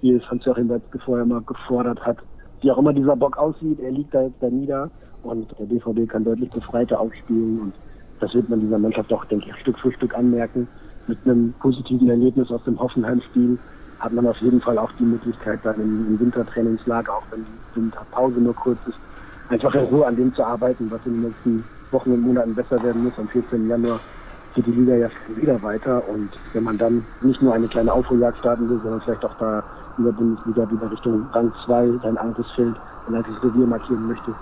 wie 0.02 0.12
es 0.12 0.30
Hans-Joachim 0.30 0.68
Watzke 0.68 1.00
vorher 1.00 1.26
mal 1.26 1.40
gefordert 1.44 2.06
hat. 2.06 2.18
Wie 2.60 2.70
auch 2.70 2.78
immer 2.80 2.92
dieser 2.92 3.16
Bock 3.16 3.38
aussieht, 3.38 3.80
er 3.80 3.92
liegt 3.92 4.14
da 4.14 4.24
jetzt 4.24 4.44
da 4.44 4.50
nieder 4.50 4.92
und 5.24 5.48
der 5.58 5.64
BVB 5.64 6.10
kann 6.12 6.26
deutlich 6.26 6.50
befreiter 6.50 7.00
aufspielen 7.00 7.62
und 7.62 7.74
das 8.20 8.34
wird 8.34 8.50
man 8.50 8.60
dieser 8.60 8.78
Mannschaft 8.78 9.14
auch, 9.14 9.24
denke 9.24 9.46
ich, 9.48 9.56
Stück 9.62 9.80
für 9.80 9.94
Stück 9.94 10.14
anmerken. 10.18 10.68
Mit 11.08 11.20
einem 11.24 11.54
positiven 11.62 12.10
Erlebnis 12.10 12.52
aus 12.52 12.66
dem 12.66 12.78
Hoffenheim-Spiel 12.78 13.58
hat 14.00 14.14
man 14.14 14.28
auf 14.28 14.38
jeden 14.38 14.62
Fall 14.62 14.78
auch 14.78 14.92
die 14.94 15.06
Möglichkeit, 15.06 15.62
dann 15.64 15.80
im, 15.80 16.08
im 16.08 16.20
Wintertrainingslager, 16.20 17.14
auch 17.14 17.28
wenn 17.32 17.46
die 17.46 17.62
Winterpause 17.74 18.40
nur 18.40 18.56
kurz 18.56 18.80
ist, 18.86 19.00
einfach 19.48 19.74
in 19.76 19.86
Ruhe 19.86 20.06
an 20.06 20.16
dem 20.16 20.34
zu 20.34 20.44
arbeiten, 20.44 20.92
was 20.92 21.06
in 21.06 21.14
den 21.14 21.30
nächsten 21.30 21.70
Wochen 21.92 22.12
und 22.12 22.22
Monaten 22.22 22.56
besser 22.56 22.82
werden 22.84 23.04
muss. 23.04 23.18
Am 23.18 23.28
14. 23.28 23.68
Januar 23.68 24.02
geht 24.54 24.66
die 24.66 24.72
Liga 24.72 24.96
ja 24.96 25.10
wieder 25.28 25.62
weiter 25.62 26.08
und 26.08 26.36
wenn 26.54 26.64
man 26.64 26.78
dann 26.78 27.08
nicht 27.22 27.42
nur 27.42 27.54
eine 27.54 27.68
kleine 27.68 27.94
Aufholjagd 27.94 28.38
starten 28.38 28.70
will, 28.70 28.80
sondern 28.82 29.02
vielleicht 29.02 29.26
auch 29.26 29.36
da 29.36 29.64
in 29.98 30.04
der 30.04 30.12
Bundesliga 30.12 30.70
wieder 30.70 30.90
Richtung 30.92 31.30
Rang 31.32 31.54
2 31.66 32.00
sein 32.02 32.18
altes 32.18 32.50
Feld, 32.52 32.80
ein 33.08 33.16
altes 33.16 33.42
Revier 33.44 33.68
markieren 33.68 34.08
möchte, 34.08 34.36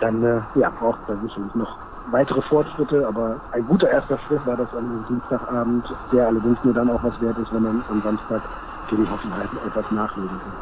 dann 0.00 0.22
äh, 0.22 0.42
ja, 0.54 0.70
braucht 0.70 1.06
man 1.08 1.20
sicherlich 1.20 1.54
noch 1.54 1.78
weitere 2.10 2.42
Fortschritte, 2.42 3.06
aber 3.06 3.40
ein 3.50 3.66
guter 3.66 3.90
erster 3.90 4.18
Schritt 4.20 4.46
war 4.46 4.56
das 4.56 4.72
an 4.74 5.04
Dienstagabend, 5.04 5.94
der 6.10 6.26
allerdings 6.26 6.62
nur 6.64 6.74
dann 6.74 6.90
auch 6.90 7.02
was 7.02 7.20
wert 7.20 7.38
ist, 7.38 7.52
wenn 7.52 7.62
man 7.62 7.84
am 7.88 8.00
Samstag 8.02 8.48
gegen 8.88 9.10
Hoffenheim 9.10 9.48
etwas 9.66 9.90
nachlegen 9.90 10.28
kann. 10.28 10.52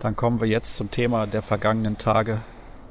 Dann 0.00 0.16
kommen 0.16 0.40
wir 0.40 0.48
jetzt 0.48 0.76
zum 0.76 0.90
Thema 0.90 1.26
der 1.26 1.42
vergangenen 1.42 1.96
Tage. 1.98 2.38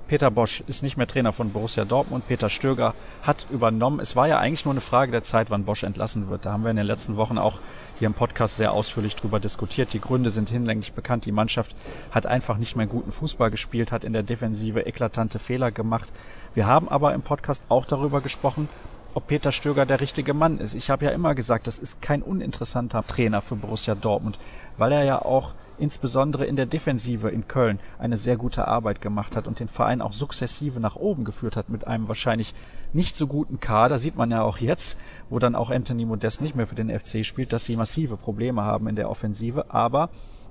Peter 0.08 0.30
Bosch 0.30 0.62
ist 0.68 0.84
nicht 0.84 0.98
mehr 0.98 1.08
Trainer 1.08 1.34
von 1.34 1.52
Borussia 1.52 1.84
Dortmund. 1.84 2.28
Peter 2.28 2.48
Stöger 2.48 2.94
hat 3.24 3.48
übernommen. 3.50 4.00
Es 4.00 4.16
war 4.16 4.28
ja 4.28 4.38
eigentlich 4.38 4.64
nur 4.64 4.74
eine 4.74 4.82
Frage 4.82 5.12
der 5.12 5.24
Zeit, 5.24 5.50
wann 5.50 5.66
Bosch 5.66 5.82
entlassen 5.82 6.30
wird. 6.30 6.46
Da 6.46 6.52
haben 6.52 6.64
wir 6.64 6.70
in 6.70 6.78
den 6.78 6.86
letzten 6.86 7.18
Wochen 7.18 7.40
auch 7.40 7.60
hier 7.98 8.06
im 8.06 8.14
Podcast 8.14 8.58
sehr 8.58 8.72
ausführlich 8.72 9.16
drüber 9.16 9.40
diskutiert. 9.40 9.94
Die 9.94 10.02
Gründe 10.02 10.30
sind 10.30 10.50
hinlänglich 10.50 10.94
bekannt. 10.94 11.26
Die 11.26 11.32
Mannschaft 11.32 11.76
hat 12.12 12.28
einfach 12.28 12.58
nicht 12.58 12.76
mehr 12.76 12.86
guten 12.86 13.12
Fußball 13.12 13.50
gespielt, 13.50 13.92
hat 13.92 14.04
in 14.04 14.14
der 14.14 14.22
Defensive 14.22 14.86
eklatante 14.86 15.40
Fehler 15.40 15.72
gemacht. 15.72 16.12
Wir 16.54 16.68
haben 16.68 16.88
aber 16.88 17.16
im 17.16 17.24
Podcast 17.24 17.66
auch 17.70 17.86
darüber 17.86 18.22
gesprochen, 18.22 18.70
ob 19.16 19.28
Peter 19.28 19.54
Stöger 19.54 19.86
der 19.86 20.02
richtige 20.02 20.34
Mann 20.34 20.60
ist. 20.60 20.76
Ich 20.76 20.90
habe 20.90 21.06
ja 21.06 21.12
immer 21.12 21.36
gesagt, 21.36 21.68
das 21.68 21.80
ist 21.80 22.02
kein 22.02 22.22
uninteressanter 22.22 23.08
Trainer 23.08 23.42
für 23.42 23.56
Borussia 23.56 23.96
Dortmund, 23.96 24.38
weil 24.78 24.92
er 24.92 25.04
ja 25.04 25.22
auch 25.22 25.56
insbesondere 25.78 26.46
in 26.46 26.58
der 26.58 26.66
Defensive 26.66 27.30
in 27.30 27.48
Köln 27.48 27.80
eine 27.98 28.18
sehr 28.18 28.36
gute 28.36 28.68
Arbeit 28.68 29.02
gemacht 29.02 29.38
hat 29.38 29.48
und 29.48 29.60
den 29.60 29.70
Verein 29.70 30.02
auch 30.02 30.14
sukzessive 30.14 30.82
nach 30.82 30.98
oben 30.98 31.24
geführt 31.24 31.56
hat 31.56 31.70
mit 31.70 31.88
einem 31.88 32.08
wahrscheinlich 32.10 32.54
nicht 32.92 33.16
so 33.16 33.28
guten 33.28 33.62
Kader. 33.62 34.00
Sieht 34.00 34.18
man 34.18 34.32
ja 34.32 34.42
auch 34.42 34.58
jetzt, 34.58 34.98
wo 35.30 35.40
dann 35.40 35.56
auch 35.56 35.70
Anthony 35.70 36.06
Modest 36.06 36.42
nicht 36.42 36.56
mehr 36.56 36.68
für 36.68 36.76
den 36.76 36.98
FC 36.98 37.26
spielt, 37.26 37.54
dass 37.54 37.66
sie 37.66 37.78
massive 37.78 38.18
Probleme 38.18 38.64
haben 38.64 38.88
in 38.88 38.96
der 38.96 39.10
Offensive. 39.10 39.66
Aber 39.70 40.10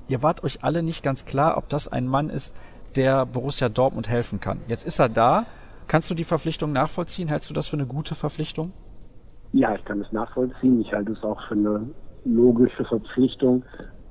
ihr 0.09 0.23
wart 0.23 0.43
euch 0.43 0.65
alle 0.65 0.83
nicht 0.83 1.03
ganz 1.03 1.27
klar, 1.27 1.59
ob 1.59 1.69
das 1.69 1.89
ein 1.89 2.07
Mann 2.07 2.31
ist, 2.31 2.55
der 2.97 3.27
Borussia 3.27 3.69
Dortmund 3.69 4.09
helfen 4.09 4.41
kann. 4.41 4.61
Jetzt 4.69 4.87
ist 4.87 4.99
er 4.99 5.09
da 5.11 5.47
Kannst 5.87 6.11
du 6.11 6.15
die 6.15 6.25
Verpflichtung 6.25 6.73
nachvollziehen? 6.73 7.29
Hältst 7.29 7.51
du 7.51 7.55
das 7.55 7.69
für 7.69 7.77
eine 7.77 7.87
gute 7.87 8.15
Verpflichtung? 8.15 8.73
Ja, 9.53 9.75
ich 9.75 9.85
kann 9.85 10.01
es 10.01 10.11
nachvollziehen. 10.13 10.81
Ich 10.81 10.93
halte 10.93 11.13
es 11.13 11.23
auch 11.23 11.41
für 11.47 11.55
eine 11.55 11.89
logische 12.25 12.85
Verpflichtung. 12.85 13.63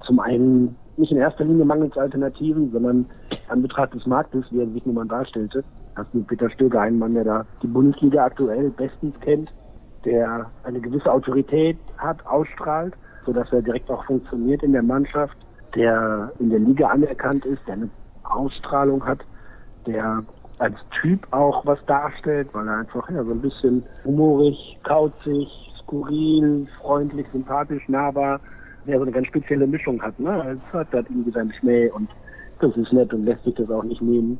Zum 0.06 0.20
einen 0.20 0.76
nicht 0.98 1.12
in 1.12 1.18
erster 1.18 1.44
Linie 1.44 1.66
mangels 1.66 1.98
Alternativen, 1.98 2.72
sondern 2.72 3.06
an 3.50 3.62
Betracht 3.62 3.94
des 3.94 4.06
Marktes, 4.06 4.46
wie 4.52 4.60
er 4.60 4.68
sich 4.68 4.86
nun 4.86 4.96
mal 4.96 5.08
darstellte. 5.08 5.64
Hast 5.96 6.14
du 6.14 6.24
Peter 6.24 6.50
Stöger, 6.50 6.82
einen 6.82 7.00
Mann, 7.00 7.14
der 7.14 7.24
da 7.24 7.46
die 7.62 7.68
Bundesliga 7.68 8.26
aktuell 8.26 8.70
bestens 8.70 9.16
kennt, 9.22 9.52
der 10.06 10.50
eine 10.64 10.80
gewisse 10.80 11.12
Autorität 11.12 11.78
hat, 11.98 12.26
ausstrahlt, 12.26 12.94
sodass 13.26 13.52
er 13.52 13.62
direkt 13.62 13.90
auch 13.90 14.06
funktioniert 14.06 14.64
in 14.64 14.74
der 14.74 14.84
Mannschaft, 14.84 15.38
der 15.76 16.32
in 16.40 16.50
der 16.50 16.60
Liga 16.60 16.88
anerkannt 16.90 17.46
ist, 17.46 17.62
der 17.68 17.76
eine 17.76 17.90
Ausstrahlung 18.24 19.06
hat, 19.06 19.20
der 19.86 20.24
als 20.64 20.78
Typ 21.02 21.28
auch 21.32 21.66
was 21.66 21.78
darstellt, 21.88 22.48
weil 22.54 22.66
er 22.70 22.78
einfach 22.78 23.10
ja, 23.10 23.22
so 23.22 23.32
ein 23.32 23.42
bisschen 23.42 23.84
humorig, 24.06 24.80
kauzig, 24.84 25.50
skurril, 25.82 26.66
freundlich, 26.80 27.28
sympathisch, 27.34 27.84
nahbar, 27.90 28.40
der 28.88 28.96
so 28.96 29.04
eine 29.04 29.12
ganz 29.12 29.28
spezielle 29.28 29.68
Mischung 29.68 30.02
hat. 30.02 30.18
Ne? 30.22 30.58
Es 30.58 30.74
hat 30.74 30.88
halt 30.94 31.08
irgendwie 31.10 31.32
seinen 31.32 31.52
Schmäh 31.60 31.90
und 31.90 32.10
das 32.60 32.78
ist 32.78 32.94
nett 32.94 33.14
und 33.14 33.26
lässt 33.26 33.44
sich 33.44 33.56
das 33.56 33.70
auch 33.70 33.84
nicht 33.84 34.02
nehmen. 34.02 34.40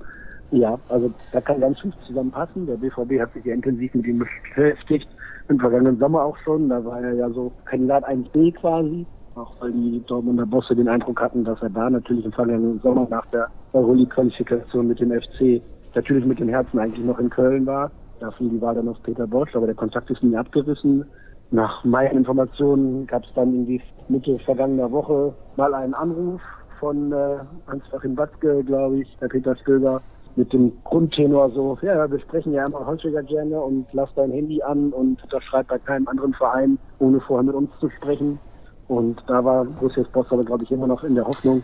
Ja, 0.52 0.80
also 0.88 1.12
da 1.34 1.42
kann 1.42 1.60
ganz 1.60 1.82
viel 1.82 1.92
zusammenpassen. 2.08 2.68
Der 2.68 2.78
BVB 2.78 3.20
hat 3.20 3.34
sich 3.34 3.44
ja 3.44 3.54
intensiv 3.54 3.94
mit 3.94 4.08
ihm 4.08 4.20
beschäftigt. 4.20 5.10
Im 5.50 5.60
vergangenen 5.60 6.00
Sommer 6.00 6.24
auch 6.24 6.38
schon. 6.46 6.70
Da 6.70 6.86
war 6.86 7.02
er 7.02 7.14
ja 7.16 7.30
so 7.32 7.52
Kandidat 7.66 8.08
1b 8.08 8.54
quasi. 8.54 9.06
Auch 9.36 9.52
weil 9.60 9.72
die 9.72 10.02
Dortmunder 10.08 10.46
Bosse 10.46 10.76
den 10.76 10.88
Eindruck 10.88 11.20
hatten, 11.20 11.44
dass 11.44 11.62
er 11.62 11.70
da 11.72 11.90
natürlich 11.90 12.24
im 12.24 12.32
vergangenen 12.32 12.80
Sommer 12.80 13.08
nach 13.10 13.26
der 13.26 13.48
Euroleague-Qualifikation 13.74 14.88
mit 14.88 15.00
dem 15.00 15.12
FC 15.12 15.62
natürlich 15.96 16.26
mit 16.26 16.40
dem 16.40 16.50
Herzen 16.50 16.80
eigentlich 16.80 17.06
noch 17.06 17.20
in 17.20 17.30
Köln 17.30 17.66
war. 17.66 17.92
Da 18.20 18.32
fiel 18.32 18.50
die 18.50 18.62
Wahl 18.62 18.76
dann 18.76 18.88
auf 18.88 19.02
Peter 19.04 19.28
Bosch, 19.28 19.56
aber 19.56 19.66
der 19.66 19.76
Kontakt 19.76 20.10
ist 20.10 20.24
nie 20.24 20.38
abgerissen. 20.38 21.06
Nach 21.52 21.84
meinen 21.84 22.18
Informationen 22.18 23.06
gab 23.06 23.24
es 23.24 23.34
dann 23.36 23.54
irgendwie 23.54 23.82
Mitte 24.08 24.40
vergangener 24.40 24.92
Woche 24.92 25.34
mal 25.56 25.74
einen 25.74 25.94
Anruf 25.94 26.42
von 26.80 27.12
äh, 27.12 27.38
Hans-Joachim 27.68 28.18
Watzke, 28.18 28.64
glaube 28.64 29.02
ich, 29.02 29.18
der 29.22 29.28
Peter 29.28 29.56
Stöger, 29.58 30.02
mit 30.36 30.52
dem 30.52 30.72
Grundtenor 30.84 31.52
so, 31.52 31.78
ja, 31.82 32.10
wir 32.10 32.20
sprechen 32.20 32.54
ja 32.54 32.66
immer 32.66 32.86
häufiger 32.86 33.22
gerne 33.22 33.60
und 33.62 33.86
lass 33.92 34.10
dein 34.16 34.32
Handy 34.32 34.62
an 34.64 34.92
und 34.92 35.22
unterschreib 35.24 35.68
bei 35.68 35.78
keinem 35.78 36.08
anderen 36.08 36.34
Verein, 36.34 36.80
ohne 37.00 37.20
vorher 37.20 37.44
mit 37.44 37.56
uns 37.56 37.70
zu 37.80 37.90
sprechen. 37.90 38.40
Und 38.88 39.24
da 39.28 39.44
war 39.44 39.66
Borussia 39.66 40.04
Sport 40.06 40.32
aber, 40.32 40.44
glaube 40.44 40.64
ich, 40.64 40.72
immer 40.72 40.88
noch 40.88 41.04
in 41.04 41.16
der 41.16 41.26
Hoffnung, 41.26 41.64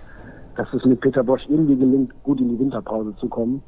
dass 0.55 0.71
es 0.73 0.85
mit 0.85 1.01
Peter 1.01 1.23
Bosch 1.23 1.41
irgendwie 1.47 1.77
gelingt, 1.77 2.13
gut 2.23 2.39
in 2.39 2.49
die 2.49 2.59
Winterpause 2.59 3.15
zu 3.15 3.27
kommen. 3.27 3.63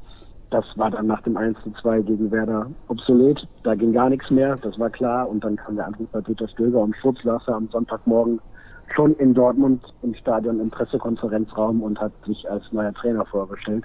Das 0.52 0.66
war 0.76 0.90
dann 0.90 1.06
nach 1.06 1.22
dem 1.22 1.38
1 1.38 1.56
zu 1.64 1.70
2 1.80 2.02
gegen 2.02 2.30
Werder 2.30 2.66
obsolet. 2.88 3.42
Da 3.62 3.74
ging 3.74 3.94
gar 3.94 4.10
nichts 4.10 4.30
mehr, 4.30 4.54
das 4.56 4.78
war 4.78 4.90
klar. 4.90 5.26
Und 5.26 5.42
dann 5.42 5.56
kam 5.56 5.76
der 5.76 5.86
Anruf 5.86 6.06
bei 6.12 6.20
Peter 6.20 6.46
Stöger 6.46 6.78
und 6.78 6.94
Schutz 6.96 7.22
saß 7.22 7.48
am 7.48 7.68
Sonntagmorgen 7.72 8.38
schon 8.94 9.14
in 9.14 9.32
Dortmund 9.32 9.82
im 10.02 10.14
Stadion 10.14 10.60
im 10.60 10.68
Pressekonferenzraum 10.68 11.82
und 11.82 11.98
hat 11.98 12.12
sich 12.26 12.50
als 12.50 12.70
neuer 12.70 12.92
Trainer 12.92 13.24
vorgestellt. 13.24 13.84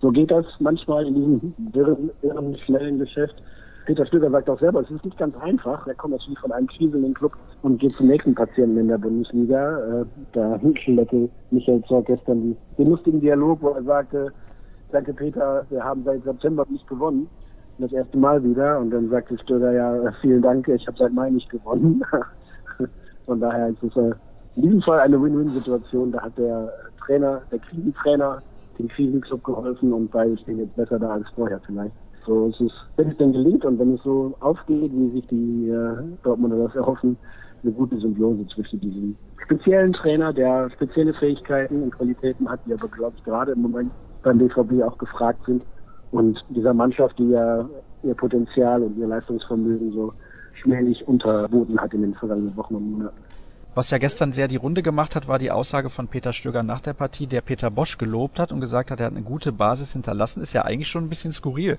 So 0.00 0.10
geht 0.10 0.32
das 0.32 0.46
manchmal 0.58 1.06
in 1.06 1.14
diesem 1.14 1.54
wirren, 1.72 2.10
irren, 2.22 2.56
schnellen 2.58 2.98
Geschäft. 2.98 3.40
Peter 3.86 4.04
Stöger 4.04 4.30
sagt 4.30 4.50
auch 4.50 4.58
selber, 4.58 4.80
es 4.80 4.90
ist 4.90 5.04
nicht 5.04 5.16
ganz 5.16 5.36
einfach. 5.36 5.86
Er 5.86 5.94
kommt 5.94 6.14
natürlich 6.14 6.40
von 6.40 6.50
einem 6.50 6.66
kriselnden 6.66 7.14
Club 7.14 7.36
und 7.62 7.78
geht 7.78 7.92
zum 7.92 8.08
nächsten 8.08 8.34
Patienten 8.34 8.78
in 8.78 8.88
der 8.88 8.98
Bundesliga. 8.98 10.00
Äh, 10.00 10.04
da 10.32 10.58
schilderte 10.74 11.28
Michael 11.52 11.84
Zorg 11.84 12.06
gestern 12.06 12.56
den 12.78 12.90
lustigen 12.90 13.20
Dialog, 13.20 13.62
wo 13.62 13.68
er 13.68 13.84
sagte, 13.84 14.32
danke 14.90 15.12
Peter, 15.12 15.64
wir 15.70 15.82
haben 15.82 16.04
seit 16.04 16.22
September 16.24 16.66
nicht 16.68 16.86
gewonnen. 16.86 17.28
Das 17.78 17.92
erste 17.92 18.18
Mal 18.18 18.42
wieder. 18.44 18.78
Und 18.78 18.90
dann 18.90 19.08
sagte 19.08 19.38
Stöger, 19.38 19.72
ja, 19.72 20.12
vielen 20.20 20.42
Dank, 20.42 20.68
ich 20.68 20.86
habe 20.86 20.98
seit 20.98 21.12
Mai 21.12 21.30
nicht 21.30 21.48
gewonnen. 21.48 22.02
Von 23.26 23.40
daher 23.40 23.68
ist 23.68 23.82
es 23.82 23.96
äh, 23.96 24.12
in 24.56 24.62
diesem 24.62 24.82
Fall 24.82 25.00
eine 25.00 25.20
Win-Win-Situation. 25.20 26.12
Da 26.12 26.22
hat 26.22 26.36
der 26.36 26.72
Trainer, 27.04 27.40
der 27.50 27.58
Krisentrainer, 27.60 28.42
dem 28.78 28.88
Krisenclub 28.88 29.42
geholfen 29.44 29.92
und 29.92 30.10
beide 30.10 30.36
stehen 30.38 30.58
jetzt 30.58 30.76
besser 30.76 30.98
da 30.98 31.10
als 31.10 31.28
vorher 31.34 31.60
vielleicht. 31.64 31.94
So 32.26 32.48
ist 32.48 32.60
es, 32.60 32.72
wenn 32.96 33.08
es 33.08 33.16
denn 33.16 33.32
gelingt 33.32 33.64
und 33.64 33.78
wenn 33.78 33.94
es 33.94 34.02
so 34.02 34.34
aufgeht, 34.40 34.92
wie 34.92 35.10
sich 35.12 35.26
die 35.28 35.68
äh, 35.70 35.96
Dortmunder 36.22 36.58
das 36.58 36.74
erhoffen, 36.74 37.16
eine 37.62 37.72
gute 37.72 37.98
Symbiose 37.98 38.46
zwischen 38.48 38.80
diesem 38.80 39.16
speziellen 39.42 39.92
Trainer, 39.92 40.32
der 40.32 40.70
spezielle 40.70 41.14
Fähigkeiten 41.14 41.82
und 41.82 41.96
Qualitäten 41.96 42.48
hat, 42.48 42.60
die 42.66 42.74
aber, 42.74 42.88
glaube 42.88 43.16
ich, 43.16 43.24
gerade 43.24 43.52
im 43.52 43.62
Moment 43.62 43.90
beim 44.22 44.38
BVB 44.38 44.82
auch 44.82 44.98
gefragt 44.98 45.40
sind. 45.46 45.62
Und 46.12 46.44
dieser 46.48 46.74
Mannschaft, 46.74 47.18
die 47.18 47.30
ja 47.30 47.68
ihr 48.02 48.14
Potenzial 48.14 48.82
und 48.82 48.96
ihr 48.98 49.06
Leistungsvermögen 49.06 49.92
so 49.92 50.12
schmählich 50.54 51.06
unterboten 51.06 51.80
hat 51.80 51.94
in 51.94 52.02
den 52.02 52.14
vergangenen 52.14 52.56
Wochen 52.56 52.74
und 52.74 52.92
Monaten. 52.92 53.16
Was 53.74 53.90
ja 53.90 53.98
gestern 53.98 54.32
sehr 54.32 54.48
die 54.48 54.56
Runde 54.56 54.82
gemacht 54.82 55.14
hat, 55.14 55.28
war 55.28 55.38
die 55.38 55.52
Aussage 55.52 55.90
von 55.90 56.08
Peter 56.08 56.32
Stöger 56.32 56.64
nach 56.64 56.80
der 56.80 56.92
Partie, 56.92 57.28
der 57.28 57.40
Peter 57.40 57.70
Bosch 57.70 57.98
gelobt 57.98 58.40
hat 58.40 58.50
und 58.50 58.60
gesagt 58.60 58.90
hat, 58.90 58.98
er 58.98 59.06
hat 59.06 59.12
eine 59.12 59.22
gute 59.22 59.52
Basis 59.52 59.92
hinterlassen, 59.92 60.42
ist 60.42 60.52
ja 60.52 60.62
eigentlich 60.62 60.88
schon 60.88 61.04
ein 61.04 61.08
bisschen 61.08 61.30
skurril. 61.30 61.78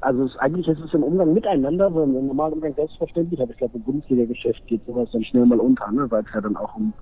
Also 0.00 0.24
es, 0.24 0.36
eigentlich 0.36 0.68
ist 0.68 0.78
es 0.78 0.94
im 0.94 1.02
Umgang 1.02 1.34
miteinander, 1.34 1.90
so 1.90 2.04
im 2.04 2.28
normalen 2.28 2.52
Umgang 2.54 2.72
selbstverständlich, 2.74 3.40
aber 3.42 3.50
ich 3.50 3.56
glaube 3.56 3.76
im 3.76 3.82
Bundesliga-Geschäft 3.82 4.64
geht 4.68 4.86
sowas 4.86 5.08
dann 5.12 5.24
schnell 5.24 5.44
mal 5.44 5.58
unter, 5.58 5.90
ne? 5.90 6.08
weil 6.08 6.22
es 6.22 6.32
ja 6.32 6.40
dann 6.40 6.56
auch 6.56 6.76
um, 6.76 6.92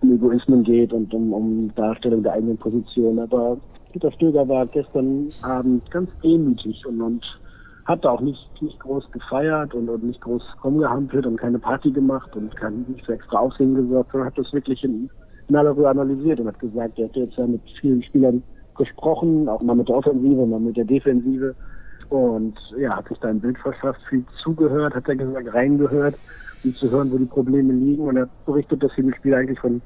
um 0.00 0.14
Egoismen 0.14 0.62
geht 0.62 0.92
und 0.92 1.12
um, 1.12 1.32
um 1.32 1.74
Darstellung 1.74 2.22
der 2.22 2.34
eigenen 2.34 2.56
Position. 2.56 3.18
Aber 3.18 3.56
Peter 3.96 4.12
Stöger 4.12 4.46
war 4.46 4.66
gestern 4.66 5.30
Abend 5.40 5.90
ganz 5.90 6.10
demütig 6.22 6.84
und, 6.84 7.00
und 7.00 7.24
hat 7.86 8.04
auch 8.04 8.20
nicht, 8.20 8.46
nicht 8.60 8.78
groß 8.80 9.10
gefeiert 9.10 9.72
und, 9.72 9.88
und 9.88 10.04
nicht 10.04 10.20
groß 10.20 10.42
rumgehampelt 10.62 11.24
und 11.24 11.38
keine 11.38 11.58
Party 11.58 11.90
gemacht 11.90 12.36
und 12.36 12.54
kein, 12.56 12.84
nicht 12.88 13.06
für 13.06 13.14
extra 13.14 13.38
Aufsehen 13.38 13.74
gesorgt, 13.74 14.12
sondern 14.12 14.28
hat 14.28 14.36
das 14.36 14.52
wirklich 14.52 14.84
in, 14.84 15.08
in 15.48 15.56
aller 15.56 15.70
Ruhe 15.70 15.88
analysiert 15.88 16.40
und 16.40 16.48
hat 16.48 16.58
gesagt, 16.58 16.98
er 16.98 17.06
hätte 17.06 17.20
jetzt 17.20 17.38
ja 17.38 17.46
mit 17.46 17.62
vielen 17.80 18.02
Spielern 18.02 18.42
gesprochen, 18.76 19.48
auch 19.48 19.62
mal 19.62 19.74
mit 19.74 19.88
der 19.88 19.96
Offensive, 19.96 20.44
mal 20.44 20.60
mit 20.60 20.76
der 20.76 20.84
Defensive. 20.84 21.54
Und 22.10 22.58
ja, 22.78 22.96
hat 22.96 23.08
sich 23.08 23.18
da 23.20 23.28
ein 23.28 23.40
Bild 23.40 23.56
verschafft, 23.56 24.02
viel 24.10 24.26
zugehört, 24.42 24.94
hat 24.94 25.08
er 25.08 25.16
gesagt, 25.16 25.54
reingehört, 25.54 26.16
um 26.64 26.70
zu 26.70 26.90
hören, 26.90 27.10
wo 27.10 27.16
die 27.16 27.24
Probleme 27.24 27.72
liegen. 27.72 28.02
Und 28.02 28.16
er 28.16 28.24
hat 28.24 28.44
berichtet, 28.44 28.82
dass 28.82 28.92
viele 28.92 29.14
Spieler 29.14 29.38
eigentlich 29.38 29.58
von 29.58 29.80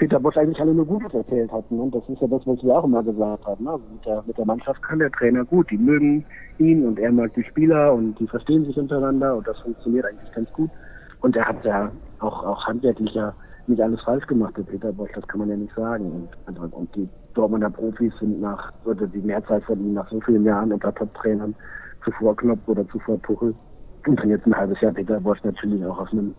Peter 0.00 0.18
Bosch 0.18 0.38
eigentlich 0.38 0.58
alle 0.58 0.72
nur 0.72 0.86
Gutes 0.86 1.12
erzählt 1.12 1.52
hatten. 1.52 1.78
Und 1.78 1.94
das 1.94 2.02
ist 2.08 2.22
ja 2.22 2.26
das, 2.26 2.40
was 2.46 2.62
wir 2.64 2.74
auch 2.74 2.84
immer 2.84 3.02
gesagt 3.02 3.44
haben. 3.44 3.68
Also 3.68 3.84
mit, 3.92 4.06
der, 4.06 4.24
mit 4.26 4.38
der 4.38 4.46
Mannschaft 4.46 4.82
kann 4.82 4.98
der 4.98 5.10
Trainer 5.10 5.44
gut. 5.44 5.70
Die 5.70 5.76
mögen 5.76 6.24
ihn 6.58 6.86
und 6.86 6.98
er 6.98 7.12
mag 7.12 7.34
die 7.34 7.44
Spieler 7.44 7.92
und 7.92 8.18
die 8.18 8.26
verstehen 8.26 8.64
sich 8.64 8.78
untereinander 8.78 9.36
und 9.36 9.46
das 9.46 9.58
funktioniert 9.58 10.06
eigentlich 10.06 10.32
ganz 10.32 10.50
gut. 10.54 10.70
Und 11.20 11.36
er 11.36 11.46
hat 11.46 11.62
ja 11.66 11.92
auch, 12.20 12.44
auch 12.44 12.66
handwerklich 12.66 13.12
ja 13.12 13.34
nicht 13.66 13.82
alles 13.82 14.00
falsch 14.00 14.26
gemacht, 14.26 14.56
der 14.56 14.62
Peter 14.62 14.90
Bosch, 14.90 15.10
das 15.14 15.28
kann 15.28 15.40
man 15.40 15.50
ja 15.50 15.56
nicht 15.56 15.74
sagen. 15.74 16.10
Und, 16.10 16.28
also, 16.46 16.74
und 16.74 16.96
die 16.96 17.06
Dortmunder 17.34 17.68
Profis 17.68 18.14
sind 18.18 18.40
nach, 18.40 18.72
oder 18.86 19.06
die 19.06 19.20
Mehrzahl 19.20 19.60
von 19.60 19.78
ihnen 19.80 19.94
nach 19.94 20.10
so 20.10 20.18
vielen 20.22 20.44
Jahren 20.44 20.72
unter 20.72 20.94
Top-Trainern, 20.94 21.54
zuvor 22.02 22.34
Knopf 22.36 22.66
oder 22.66 22.88
zuvor 22.88 23.20
Tuchel, 23.20 23.54
und 24.06 24.18
dann 24.18 24.30
jetzt 24.30 24.46
ein 24.46 24.56
halbes 24.56 24.80
Jahr 24.80 24.92
Peter 24.92 25.20
Bosch 25.20 25.44
natürlich 25.44 25.84
auch 25.84 26.00
auf 26.00 26.10
einem 26.10 26.34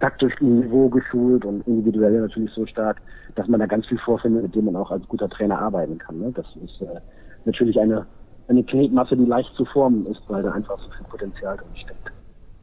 taktischen 0.00 0.60
Niveau 0.60 0.88
geschult 0.88 1.44
und 1.44 1.66
individuell 1.66 2.20
natürlich 2.20 2.52
so 2.52 2.66
stark, 2.66 3.00
dass 3.34 3.48
man 3.48 3.60
da 3.60 3.66
ganz 3.66 3.86
viel 3.86 3.98
vorfindet, 3.98 4.42
mit 4.42 4.54
dem 4.54 4.66
man 4.66 4.76
auch 4.76 4.90
als 4.90 5.06
guter 5.08 5.28
Trainer 5.28 5.58
arbeiten 5.58 5.98
kann. 5.98 6.18
Ne? 6.18 6.32
Das 6.34 6.46
ist 6.56 6.82
äh, 6.82 7.00
natürlich 7.44 7.78
eine, 7.80 8.06
eine 8.48 8.62
Knetmasse, 8.64 9.16
die 9.16 9.24
leicht 9.24 9.52
zu 9.54 9.64
formen 9.64 10.06
ist, 10.06 10.22
weil 10.28 10.42
da 10.42 10.52
einfach 10.52 10.78
so 10.78 10.90
viel 10.90 11.06
Potenzial 11.08 11.56
drin 11.56 11.68
steckt. 11.74 12.12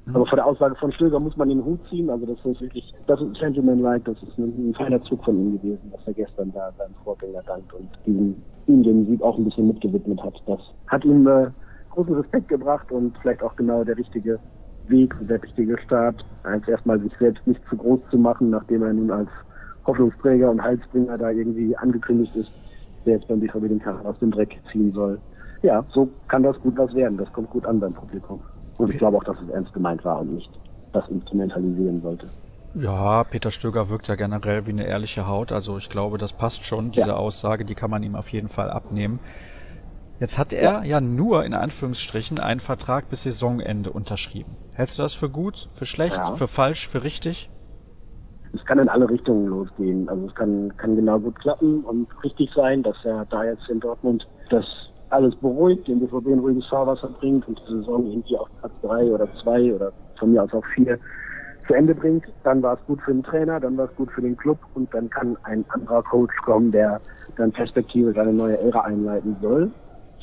Mhm. 0.06 0.16
Aber 0.16 0.26
vor 0.26 0.36
der 0.36 0.46
Aussage 0.46 0.76
von 0.76 0.92
Stöger 0.92 1.20
muss 1.20 1.36
man 1.38 1.50
den 1.50 1.64
Hut 1.64 1.80
ziehen. 1.90 2.10
Also 2.10 2.26
das 2.26 2.38
ist 2.46 2.62
wirklich, 2.62 2.94
das 3.08 3.22
ist 3.22 3.40
Gentleman-like, 3.40 4.06
das 4.06 4.22
ist 4.22 4.38
ein, 4.38 4.70
ein, 4.70 4.74
feiner 4.76 5.02
Zug 5.04 5.24
von 5.24 5.38
ihm 5.38 5.60
gewesen, 5.60 5.92
dass 5.92 6.06
er 6.06 6.14
gestern 6.14 6.52
da 6.54 6.72
seinem 6.78 6.94
Vorgänger 7.04 7.42
dankt 7.48 7.74
und 7.74 7.90
ihm, 8.06 8.36
ihm 8.68 8.84
den 8.84 9.08
Sieg 9.08 9.22
auch 9.22 9.38
ein 9.38 9.46
bisschen 9.46 9.68
mitgewidmet 9.68 10.22
hat. 10.24 10.36
Das 10.46 10.60
hat 10.88 11.04
ihm 11.06 11.28
äh, 11.28 11.48
großen 11.92 12.14
Respekt 12.14 12.50
gebracht 12.50 12.92
und 12.92 13.18
vielleicht 13.20 13.42
auch 13.42 13.56
genau 13.56 13.84
der 13.84 13.98
richtige 13.98 14.40
Weg 14.88 15.16
und 15.20 15.30
der 15.30 15.42
richtige 15.42 15.78
Start, 15.80 16.26
als 16.44 16.68
erstmal 16.68 17.00
sich 17.00 17.14
selbst 17.20 17.46
nicht 17.48 17.62
zu 17.70 17.78
groß 17.78 18.00
zu 18.12 18.18
machen, 18.18 18.50
nachdem 18.50 18.84
er 18.84 18.94
nun 18.94 19.12
als 19.12 19.30
Hoffnungsträger 19.86 20.50
und 20.50 20.62
Heilsbringer 20.62 21.18
da 21.18 21.30
irgendwie 21.30 21.76
angekündigt 21.78 22.36
ist, 22.36 22.52
der 23.06 23.16
jetzt 23.16 23.28
beim 23.28 23.40
BVB 23.40 23.68
den 23.68 23.80
Karren 23.80 24.06
aus 24.06 24.18
dem 24.20 24.32
Dreck 24.32 24.58
ziehen 24.72 24.92
soll. 24.92 25.20
Ja, 25.62 25.84
so 25.94 26.10
kann 26.28 26.44
das 26.44 26.60
gut 26.60 26.78
was 26.78 26.94
werden. 26.94 27.18
Das 27.18 27.32
kommt 27.34 27.50
gut 27.50 27.66
an 27.66 27.80
beim 27.80 27.94
Publikum. 27.94 28.42
Und 28.78 28.92
ich 28.92 28.98
glaube 28.98 29.18
auch, 29.18 29.24
dass 29.24 29.40
es 29.42 29.50
ernst 29.50 29.74
gemeint 29.74 30.04
war 30.04 30.22
und 30.22 30.34
nicht 30.34 30.50
das 30.92 31.08
instrumentalisieren 31.10 32.02
sollte. 32.02 32.30
Ja, 32.76 33.24
Peter 33.24 33.52
Stöger 33.52 33.90
wirkt 33.90 34.08
ja 34.08 34.16
generell 34.16 34.66
wie 34.66 34.72
eine 34.72 34.86
ehrliche 34.86 35.28
Haut. 35.28 35.52
Also 35.52 35.78
ich 35.78 35.90
glaube, 35.90 36.18
das 36.18 36.34
passt 36.34 36.66
schon, 36.66 36.92
diese 36.92 37.10
ja. 37.10 37.16
Aussage, 37.16 37.66
die 37.66 37.76
kann 37.76 37.92
man 37.92 38.04
ihm 38.04 38.16
auf 38.16 38.30
jeden 38.30 38.50
Fall 38.50 38.70
abnehmen. 38.70 39.20
Jetzt 40.24 40.40
hat 40.40 40.54
er 40.54 40.62
ja. 40.62 40.84
ja 40.84 41.02
nur 41.02 41.44
in 41.44 41.54
Anführungsstrichen 41.54 42.40
einen 42.40 42.62
Vertrag 42.62 43.10
bis 43.10 43.24
Saisonende 43.24 43.92
unterschrieben. 43.92 44.56
Hältst 44.74 44.98
du 44.98 45.04
das 45.04 45.14
für 45.14 45.28
gut, 45.28 45.68
für 45.74 45.86
schlecht, 45.86 46.16
ja. 46.16 46.32
für 46.32 46.48
falsch, 46.48 46.88
für 46.88 47.04
richtig? 47.04 47.52
Es 48.54 48.64
kann 48.64 48.80
in 48.80 48.88
alle 48.88 49.10
Richtungen 49.10 49.48
losgehen. 49.48 50.08
Also 50.08 50.28
es 50.28 50.34
kann, 50.36 50.72
kann 50.78 50.96
genau 50.96 51.20
gut 51.20 51.38
klappen 51.42 51.84
und 51.84 52.08
richtig 52.24 52.50
sein, 52.56 52.84
dass 52.84 52.96
er 53.04 53.26
da 53.26 53.44
jetzt 53.44 53.68
in 53.70 53.82
Dortmund 53.82 54.26
das 54.50 54.64
alles 55.10 55.36
beruhigt, 55.36 55.90
den 55.90 56.00
BVB 56.00 56.28
ein 56.28 56.40
ruhiges 56.40 56.68
Fahrwasser 56.68 57.10
bringt 57.20 57.46
und 57.46 57.60
die 57.60 57.74
Saison 57.74 58.08
irgendwie 58.08 58.38
auf 58.38 58.48
Platz 58.62 58.72
drei 58.82 59.04
oder 59.04 59.28
zwei 59.44 59.74
oder 59.74 59.92
von 60.18 60.32
mir 60.32 60.44
aus 60.44 60.54
auch 60.54 60.66
vier 60.74 60.98
zu 61.68 61.74
Ende 61.74 61.94
bringt, 61.94 62.24
dann 62.46 62.64
war 62.64 62.76
es 62.76 62.86
gut 62.86 63.02
für 63.02 63.12
den 63.12 63.24
Trainer, 63.24 63.60
dann 63.60 63.76
war 63.76 63.90
es 63.90 63.96
gut 63.98 64.10
für 64.12 64.22
den 64.22 64.38
Club 64.38 64.60
und 64.74 64.94
dann 64.94 65.10
kann 65.10 65.36
ein 65.44 65.66
anderer 65.68 66.04
Coach 66.04 66.36
kommen, 66.46 66.72
der 66.72 67.02
dann 67.36 67.52
perspektivisch 67.52 68.18
eine 68.18 68.32
neue 68.32 68.58
Ära 68.60 68.82
einleiten 68.82 69.36
soll. 69.42 69.70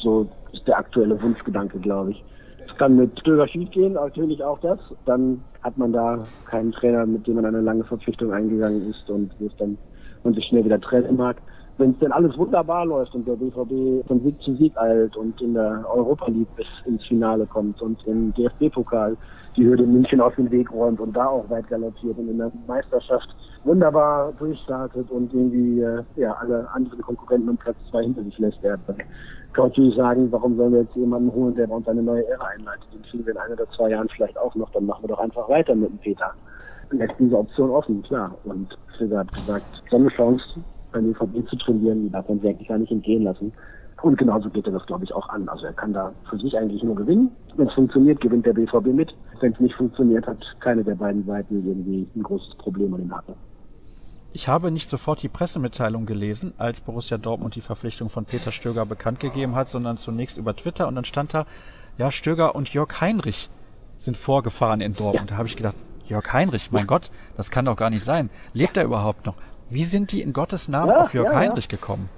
So 0.02 0.28
ist 0.52 0.66
der 0.66 0.78
aktuelle 0.78 1.21
Wunschgedanke, 1.23 1.78
glaube 1.78 2.12
ich. 2.12 2.25
Es 2.66 2.76
kann 2.76 2.97
mit 2.97 3.19
Stöger 3.21 3.49
schief 3.49 3.71
gehen, 3.71 3.95
natürlich 3.95 4.42
auch 4.42 4.59
das. 4.61 4.78
Dann 5.04 5.45
hat 5.62 5.76
man 5.76 5.92
da 5.92 6.26
keinen 6.45 6.73
Trainer, 6.73 7.07
mit 7.07 7.26
dem 7.26 7.35
man 7.37 7.47
eine 7.47 7.61
lange 7.61 7.85
Verpflichtung 7.85 8.33
eingegangen 8.33 8.88
ist 8.90 9.09
und 9.11 9.33
wo 9.38 9.47
es 9.47 9.57
dann 9.57 9.78
man 10.23 10.35
sich 10.35 10.45
schnell 10.47 10.64
wieder 10.64 10.80
trennen 10.80 11.16
mag 11.16 11.40
wenn 11.80 11.92
es 11.92 11.99
denn 11.99 12.12
alles 12.12 12.37
wunderbar 12.37 12.85
läuft 12.85 13.14
und 13.14 13.26
der 13.26 13.37
BVB 13.37 14.07
von 14.07 14.21
Sieg 14.23 14.40
zu 14.42 14.54
Sieg 14.57 14.76
eilt 14.76 15.16
und 15.16 15.40
in 15.40 15.54
der 15.54 15.85
Europa 15.90 16.30
League 16.30 16.54
bis 16.54 16.66
ins 16.85 17.02
Finale 17.07 17.47
kommt 17.47 17.80
und 17.80 18.04
im 18.04 18.35
DFB-Pokal 18.35 19.16
die 19.57 19.64
Hürde 19.64 19.85
München 19.85 20.21
aus 20.21 20.35
dem 20.37 20.50
Weg 20.50 20.71
räumt 20.71 21.00
und 21.00 21.16
da 21.16 21.26
auch 21.26 21.49
weit 21.49 21.66
galoppiert 21.69 22.19
und 22.19 22.28
in 22.28 22.38
der 22.38 22.52
Meisterschaft 22.66 23.35
wunderbar 23.64 24.32
durchstartet 24.38 25.10
und 25.10 25.32
irgendwie 25.32 25.80
äh, 25.80 26.02
ja, 26.16 26.32
alle 26.34 26.70
anderen 26.72 27.02
Konkurrenten 27.02 27.48
um 27.48 27.56
Platz 27.56 27.76
zwei 27.90 28.02
hinter 28.02 28.22
sich 28.24 28.38
lässt, 28.38 28.62
werden. 28.62 28.82
Dann 28.86 28.98
kann 29.52 29.68
natürlich 29.68 29.96
sagen, 29.96 30.30
warum 30.30 30.56
sollen 30.56 30.72
wir 30.72 30.82
jetzt 30.82 30.94
jemanden 30.94 31.32
holen, 31.32 31.54
der 31.54 31.66
bei 31.66 31.74
uns 31.74 31.88
eine 31.88 32.02
neue 32.02 32.26
Ära 32.28 32.46
einleitet? 32.46 32.86
Den 32.92 33.02
kriegen 33.02 33.26
wir 33.26 33.32
in 33.32 33.38
ein 33.38 33.52
oder 33.52 33.68
zwei 33.70 33.90
Jahren 33.90 34.08
vielleicht 34.08 34.38
auch 34.38 34.54
noch, 34.54 34.70
dann 34.70 34.86
machen 34.86 35.04
wir 35.04 35.08
doch 35.08 35.18
einfach 35.18 35.48
weiter 35.48 35.74
mit 35.74 35.90
dem 35.90 35.98
Peter. 35.98 36.32
Lässt 36.90 37.14
diese 37.18 37.38
Option 37.38 37.70
offen, 37.70 38.02
klar. 38.02 38.34
Und 38.44 38.76
Silber 38.98 39.18
hat 39.18 39.32
gesagt, 39.32 39.66
so 39.90 39.96
eine 39.96 40.08
Chance 40.08 40.42
beim 40.92 41.12
BVB 41.12 41.48
zu 41.48 41.56
trainieren, 41.56 42.02
die 42.02 42.10
darf 42.10 42.28
man 42.28 42.40
sich 42.40 42.50
eigentlich 42.50 42.68
gar 42.68 42.78
nicht 42.78 42.90
entgehen 42.92 43.22
lassen. 43.22 43.52
Und 44.02 44.16
genauso 44.16 44.48
geht 44.48 44.66
er 44.66 44.72
das, 44.72 44.86
glaube 44.86 45.04
ich, 45.04 45.12
auch 45.12 45.28
an. 45.28 45.48
Also 45.48 45.66
er 45.66 45.72
kann 45.74 45.92
da 45.92 46.12
für 46.28 46.38
sich 46.38 46.56
eigentlich 46.56 46.82
nur 46.82 46.96
gewinnen. 46.96 47.30
Wenn 47.56 47.68
es 47.68 47.74
funktioniert, 47.74 48.20
gewinnt 48.20 48.46
der 48.46 48.54
BVB 48.54 48.86
mit. 48.86 49.12
Wenn 49.40 49.52
es 49.52 49.60
nicht 49.60 49.74
funktioniert, 49.74 50.26
hat 50.26 50.38
keine 50.60 50.82
der 50.82 50.94
beiden 50.94 51.24
Seiten 51.26 51.66
irgendwie 51.66 52.08
ein 52.16 52.22
großes 52.22 52.56
Problem 52.56 52.94
an 52.94 53.02
den 53.02 53.14
Haken. 53.14 53.34
Ich 54.32 54.46
habe 54.46 54.70
nicht 54.70 54.88
sofort 54.88 55.22
die 55.25 55.28
Pressemitteilung 55.28 56.06
gelesen, 56.06 56.54
als 56.56 56.80
Borussia 56.80 57.18
Dortmund 57.18 57.56
die 57.56 57.60
Verpflichtung 57.60 58.08
von 58.08 58.26
Peter 58.26 58.52
Stöger 58.52 58.87
bekannt 58.87 59.18
gegeben 59.18 59.56
hat, 59.56 59.68
sondern 59.68 59.96
zunächst 59.96 60.38
über 60.38 60.54
Twitter 60.54 60.87
und 60.87 60.94
dann 60.94 61.04
stand 61.04 61.34
da, 61.34 61.46
ja, 61.99 62.12
Stöger 62.12 62.54
und 62.54 62.72
Jörg 62.72 63.00
Heinrich 63.00 63.50
sind 63.96 64.16
vorgefahren 64.16 64.80
in 64.80 64.94
Dortmund. 64.94 65.30
Ja. 65.30 65.34
Da 65.34 65.38
habe 65.38 65.49
ich 65.49 65.56
gedacht, 65.56 65.76
Jörg 66.04 66.32
Heinrich, 66.32 66.70
mein 66.70 66.82
ja. 66.82 66.87
Gott, 66.87 67.10
das 67.37 67.50
kann 67.50 67.64
doch 67.64 67.76
gar 67.76 67.90
nicht 67.90 68.04
sein. 68.04 68.30
Lebt 68.52 68.76
er 68.76 68.84
überhaupt 68.84 69.26
noch? 69.26 69.34
Wie 69.68 69.84
sind 69.84 70.12
die 70.12 70.22
in 70.22 70.32
Gottes 70.32 70.68
Namen 70.68 70.92
ja, 70.92 71.00
auf 71.00 71.12
Jörg 71.12 71.34
Heinrich 71.34 71.68
gekommen? 71.68 72.08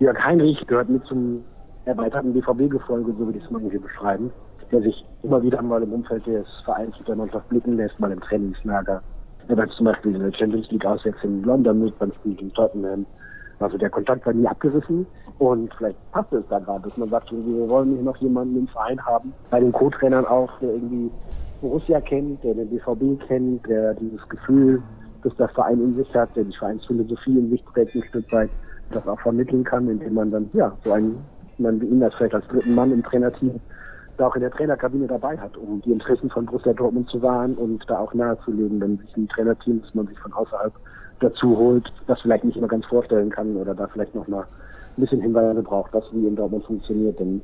Jörg 0.00 0.18
Heinrich 0.18 0.66
gehört 0.66 0.88
mit 0.88 1.04
zum 1.06 1.44
erweiterten 1.84 2.32
BVB-Gefolge, 2.32 3.12
so 3.12 3.26
würde 3.26 3.38
ich 3.38 3.44
es 3.44 3.50
mal 3.50 3.60
irgendwie 3.60 3.78
beschreiben, 3.78 4.32
der 4.72 4.82
sich 4.82 5.04
immer 5.22 5.40
wieder 5.42 5.62
mal 5.62 5.82
im 5.82 5.92
Umfeld 5.92 6.26
des 6.26 6.46
Vereins 6.64 6.96
und 6.98 7.06
der 7.06 7.16
Mannschaft 7.16 7.48
blicken 7.48 7.76
lässt, 7.76 7.98
mal 8.00 8.10
im 8.10 8.20
Trainingslager. 8.20 9.02
Er 9.48 9.56
war 9.56 9.68
zum 9.70 9.86
Beispiel 9.86 10.14
in 10.14 10.20
der 10.22 10.32
Champions 10.32 10.70
League 10.70 10.86
auswechseln 10.86 11.38
in 11.38 11.44
London 11.44 11.84
mit 11.84 11.98
beim 11.98 12.12
Spiel 12.12 12.34
gegen 12.34 12.52
Tottenham. 12.52 13.06
Also 13.58 13.76
der 13.76 13.90
Kontakt 13.90 14.24
war 14.24 14.32
nie 14.32 14.46
abgerissen 14.46 15.06
und 15.38 15.72
vielleicht 15.74 15.98
passt 16.12 16.32
es 16.32 16.44
da 16.48 16.58
gerade, 16.58 16.88
dass 16.88 16.96
man 16.96 17.10
sagt, 17.10 17.30
wir 17.30 17.68
wollen 17.68 17.94
hier 17.94 18.02
noch 18.02 18.16
jemanden 18.16 18.56
im 18.56 18.68
Verein 18.68 19.04
haben, 19.04 19.34
bei 19.50 19.60
den 19.60 19.72
Co-Trainern 19.72 20.24
auch, 20.24 20.50
der 20.60 20.70
irgendwie 20.70 21.10
Borussia 21.60 22.00
kennt, 22.00 22.42
der 22.42 22.54
den 22.54 22.70
BVB 22.70 23.22
kennt, 23.26 23.66
der 23.66 23.94
dieses 23.94 24.26
Gefühl 24.30 24.82
dass 25.22 25.34
der 25.36 25.48
Verein 25.48 25.80
in 25.80 25.96
sich 25.96 26.14
hat, 26.14 26.34
der 26.36 26.44
die 26.44 26.56
Vereinsphilosophie 26.56 27.38
in 27.38 27.50
sich 27.50 27.64
trägt, 27.72 27.94
ein 27.94 28.02
Stück 28.04 28.30
weit 28.32 28.50
das 28.92 29.06
auch 29.06 29.20
vermitteln 29.20 29.64
kann, 29.64 29.88
indem 29.88 30.14
man 30.14 30.30
dann, 30.30 30.50
ja, 30.52 30.76
so 30.84 30.92
einen, 30.92 31.24
man 31.58 31.80
wie 31.80 31.86
ihn 31.86 32.02
als 32.02 32.14
vielleicht 32.14 32.34
als 32.34 32.46
dritten 32.48 32.74
Mann 32.74 32.92
im 32.92 33.02
Trainerteam 33.02 33.60
da 34.20 34.26
auch 34.26 34.34
in 34.34 34.42
der 34.42 34.50
Trainerkabine 34.50 35.06
dabei 35.06 35.38
hat, 35.38 35.56
um 35.56 35.80
die 35.80 35.92
Interessen 35.92 36.28
von 36.28 36.44
Borussia 36.44 36.74
Dortmund 36.74 37.08
zu 37.08 37.22
wahren 37.22 37.54
und 37.54 37.82
da 37.88 37.98
auch 37.98 38.12
nahezulegen, 38.12 38.80
wenn 38.80 38.98
sich 38.98 39.16
ein 39.16 39.28
Trainerteam, 39.28 39.80
das 39.80 39.94
man 39.94 40.06
sich 40.08 40.18
von 40.18 40.32
außerhalb 40.34 40.74
dazu 41.20 41.56
holt, 41.56 41.90
das 42.06 42.20
vielleicht 42.20 42.44
nicht 42.44 42.56
immer 42.56 42.68
ganz 42.68 42.84
vorstellen 42.84 43.30
kann 43.30 43.56
oder 43.56 43.74
da 43.74 43.86
vielleicht 43.86 44.14
noch 44.14 44.28
mal 44.28 44.42
ein 44.42 45.00
bisschen 45.00 45.22
Hinweise 45.22 45.62
braucht, 45.62 45.94
was 45.94 46.04
wie 46.12 46.26
in 46.26 46.36
Dortmund 46.36 46.64
funktioniert, 46.66 47.18
denn 47.18 47.40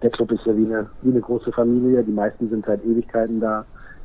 der 0.00 0.10
Club 0.10 0.30
ist 0.30 0.46
ja 0.46 0.56
wie 0.56 0.66
eine, 0.66 0.88
wie 1.02 1.10
eine 1.10 1.20
große 1.20 1.50
Familie, 1.52 2.04
die 2.04 2.12
meisten 2.12 2.48
sind 2.48 2.66
seit 2.66 2.84
Ewigkeiten 2.84 3.40
da, 3.40 3.64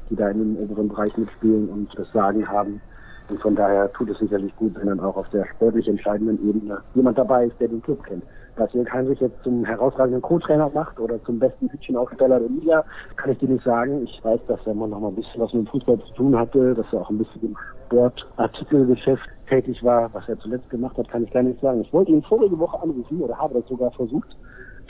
die 0.10 0.16
da 0.16 0.30
in 0.30 0.40
dem 0.40 0.58
oberen 0.58 0.88
Bereich 0.88 1.16
mitspielen 1.18 1.70
und 1.70 1.90
das 1.98 2.12
Sagen 2.14 2.48
haben. 2.48 2.82
Und 3.30 3.42
von 3.42 3.56
daher 3.56 3.92
tut 3.92 4.10
es 4.10 4.20
sicherlich 4.20 4.56
gut, 4.56 4.74
wenn 4.76 4.88
dann 4.88 5.02
auch 5.02 5.18
auf 5.18 5.30
der 5.30 5.46
sportlich 5.46 5.88
entscheidenden 5.88 6.40
Ebene 6.48 6.80
jemand 6.96 7.18
dabei 7.18 7.46
ist, 7.46 7.60
der 7.60 7.68
den 7.68 7.82
Club 7.82 8.04
kennt. 8.04 8.24
Dass 8.58 8.74
Jörg 8.74 8.92
Heinrich 8.92 9.20
jetzt 9.20 9.44
zum 9.44 9.64
herausragenden 9.66 10.22
Co-Trainer 10.22 10.72
macht 10.74 11.00
oder 11.00 11.24
zum 11.24 11.38
besten 11.38 11.70
Hütchenaufsteller 11.70 12.40
der 12.40 12.50
Liga, 12.50 12.84
kann 13.16 13.32
ich 13.32 13.38
dir 13.38 13.50
nicht 13.50 13.64
sagen. 13.64 14.04
Ich 14.04 14.20
weiß, 14.24 14.40
dass 14.48 14.60
er 14.66 14.72
immer 14.72 14.88
noch 14.88 15.00
mal 15.00 15.10
ein 15.10 15.16
bisschen 15.16 15.40
was 15.40 15.54
mit 15.54 15.66
dem 15.66 15.72
Fußball 15.72 16.00
zu 16.00 16.14
tun 16.16 16.38
hatte, 16.38 16.74
dass 16.74 16.92
er 16.92 17.02
auch 17.02 17.10
ein 17.10 17.20
bisschen 17.20 17.42
im 17.44 17.58
Sportartikelgeschäft 17.86 19.30
tätig 19.48 19.84
war. 19.84 20.12
Was 20.14 20.28
er 20.28 20.40
zuletzt 20.40 20.70
gemacht 20.70 20.98
hat, 20.98 21.08
kann 21.08 21.24
ich 21.24 21.32
gar 21.32 21.44
nicht 21.44 21.62
sagen. 21.62 21.82
Ich 21.82 21.94
wollte 21.94 22.12
ihn 22.12 22.24
vorige 22.24 22.58
Woche 22.58 22.82
anrufen 22.82 23.22
oder 23.22 23.38
habe 23.38 23.54
das 23.54 23.68
sogar 23.68 23.92
versucht. 23.92 24.36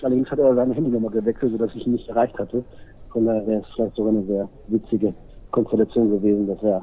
Allerdings 0.01 0.31
hat 0.31 0.39
er 0.39 0.55
seine 0.55 0.73
Handynummer 0.73 1.09
gewechselt, 1.09 1.51
sodass 1.51 1.75
ich 1.75 1.85
ihn 1.85 1.93
nicht 1.93 2.07
erreicht 2.07 2.37
hatte. 2.39 2.63
Von 3.09 3.25
daher 3.25 3.45
wäre 3.47 3.61
es 3.61 3.67
vielleicht 3.75 3.95
sogar 3.95 4.13
eine 4.13 4.23
sehr 4.23 4.47
witzige 4.67 5.13
Konstellation 5.51 6.11
gewesen, 6.11 6.47
dass 6.47 6.61
er 6.63 6.81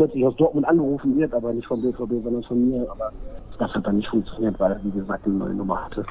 plötzlich 0.00 0.24
aus 0.24 0.34
Dortmund 0.36 0.66
angerufen 0.66 1.18
wird, 1.18 1.34
aber 1.34 1.52
nicht 1.52 1.66
vom 1.66 1.82
BVB, 1.82 2.24
sondern 2.24 2.42
von 2.44 2.70
mir. 2.70 2.90
Aber 2.90 3.12
das 3.58 3.70
hat 3.74 3.86
dann 3.86 3.96
nicht 3.96 4.08
funktioniert, 4.08 4.58
weil 4.58 4.72
er, 4.72 4.82
wie 4.82 4.90
gesagt, 4.90 5.26
eine 5.26 5.34
neue 5.34 5.52
Nummer 5.52 5.84
hatte. 5.84 6.06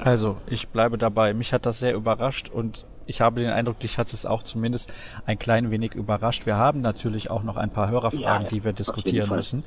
Also, 0.00 0.36
ich 0.48 0.68
bleibe 0.68 0.98
dabei. 0.98 1.32
Mich 1.32 1.52
hat 1.52 1.64
das 1.64 1.78
sehr 1.78 1.94
überrascht 1.94 2.48
und 2.48 2.84
ich 3.06 3.20
habe 3.20 3.40
den 3.40 3.50
Eindruck, 3.50 3.78
dich 3.78 3.98
hat 3.98 4.12
es 4.12 4.26
auch 4.26 4.42
zumindest 4.42 4.92
ein 5.26 5.38
klein 5.38 5.70
wenig 5.70 5.94
überrascht. 5.94 6.44
Wir 6.44 6.56
haben 6.56 6.80
natürlich 6.80 7.30
auch 7.30 7.44
noch 7.44 7.56
ein 7.56 7.70
paar 7.70 7.88
Hörerfragen, 7.88 8.42
ja, 8.42 8.48
die 8.48 8.64
wir 8.64 8.72
diskutieren 8.72 9.30
müssen. 9.30 9.62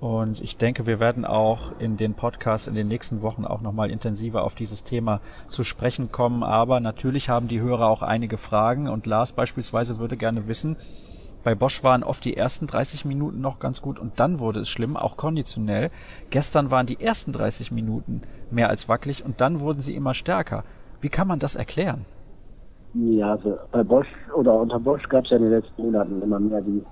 Und 0.00 0.40
ich 0.40 0.56
denke, 0.56 0.86
wir 0.86 0.98
werden 0.98 1.24
auch 1.24 1.78
in 1.78 1.96
den 1.96 2.14
Podcasts 2.14 2.66
in 2.66 2.74
den 2.74 2.88
nächsten 2.88 3.22
Wochen 3.22 3.44
auch 3.44 3.60
nochmal 3.60 3.92
intensiver 3.92 4.42
auf 4.42 4.56
dieses 4.56 4.82
Thema 4.82 5.20
zu 5.48 5.62
sprechen 5.62 6.10
kommen. 6.10 6.42
Aber 6.42 6.80
natürlich 6.80 7.28
haben 7.28 7.46
die 7.46 7.60
Hörer 7.60 7.86
auch 7.86 8.02
einige 8.02 8.38
Fragen 8.38 8.88
und 8.88 9.06
Lars 9.06 9.32
beispielsweise 9.32 9.98
würde 9.98 10.16
gerne 10.16 10.48
wissen, 10.48 10.76
bei 11.46 11.54
Bosch 11.54 11.84
waren 11.84 12.02
oft 12.02 12.24
die 12.24 12.36
ersten 12.36 12.66
30 12.66 13.04
Minuten 13.04 13.40
noch 13.40 13.60
ganz 13.60 13.80
gut 13.80 14.00
und 14.00 14.18
dann 14.18 14.40
wurde 14.40 14.58
es 14.58 14.68
schlimm, 14.68 14.96
auch 14.96 15.16
konditionell. 15.16 15.90
Gestern 16.30 16.72
waren 16.72 16.86
die 16.86 17.00
ersten 17.00 17.30
30 17.30 17.70
Minuten 17.70 18.22
mehr 18.50 18.68
als 18.68 18.88
wackelig 18.88 19.24
und 19.24 19.40
dann 19.40 19.60
wurden 19.60 19.78
sie 19.78 19.94
immer 19.94 20.12
stärker. 20.12 20.64
Wie 21.00 21.08
kann 21.08 21.28
man 21.28 21.38
das 21.38 21.54
erklären? 21.54 22.04
Ja, 22.94 23.34
also 23.34 23.58
bei 23.70 23.84
Bosch 23.84 24.08
oder 24.34 24.54
unter 24.54 24.80
Bosch 24.80 25.08
gab 25.08 25.22
es 25.22 25.30
ja 25.30 25.36
in 25.36 25.44
den 25.44 25.52
letzten 25.52 25.82
Monaten 25.82 26.20
immer 26.20 26.40
mehr 26.40 26.62
die, 26.62 26.82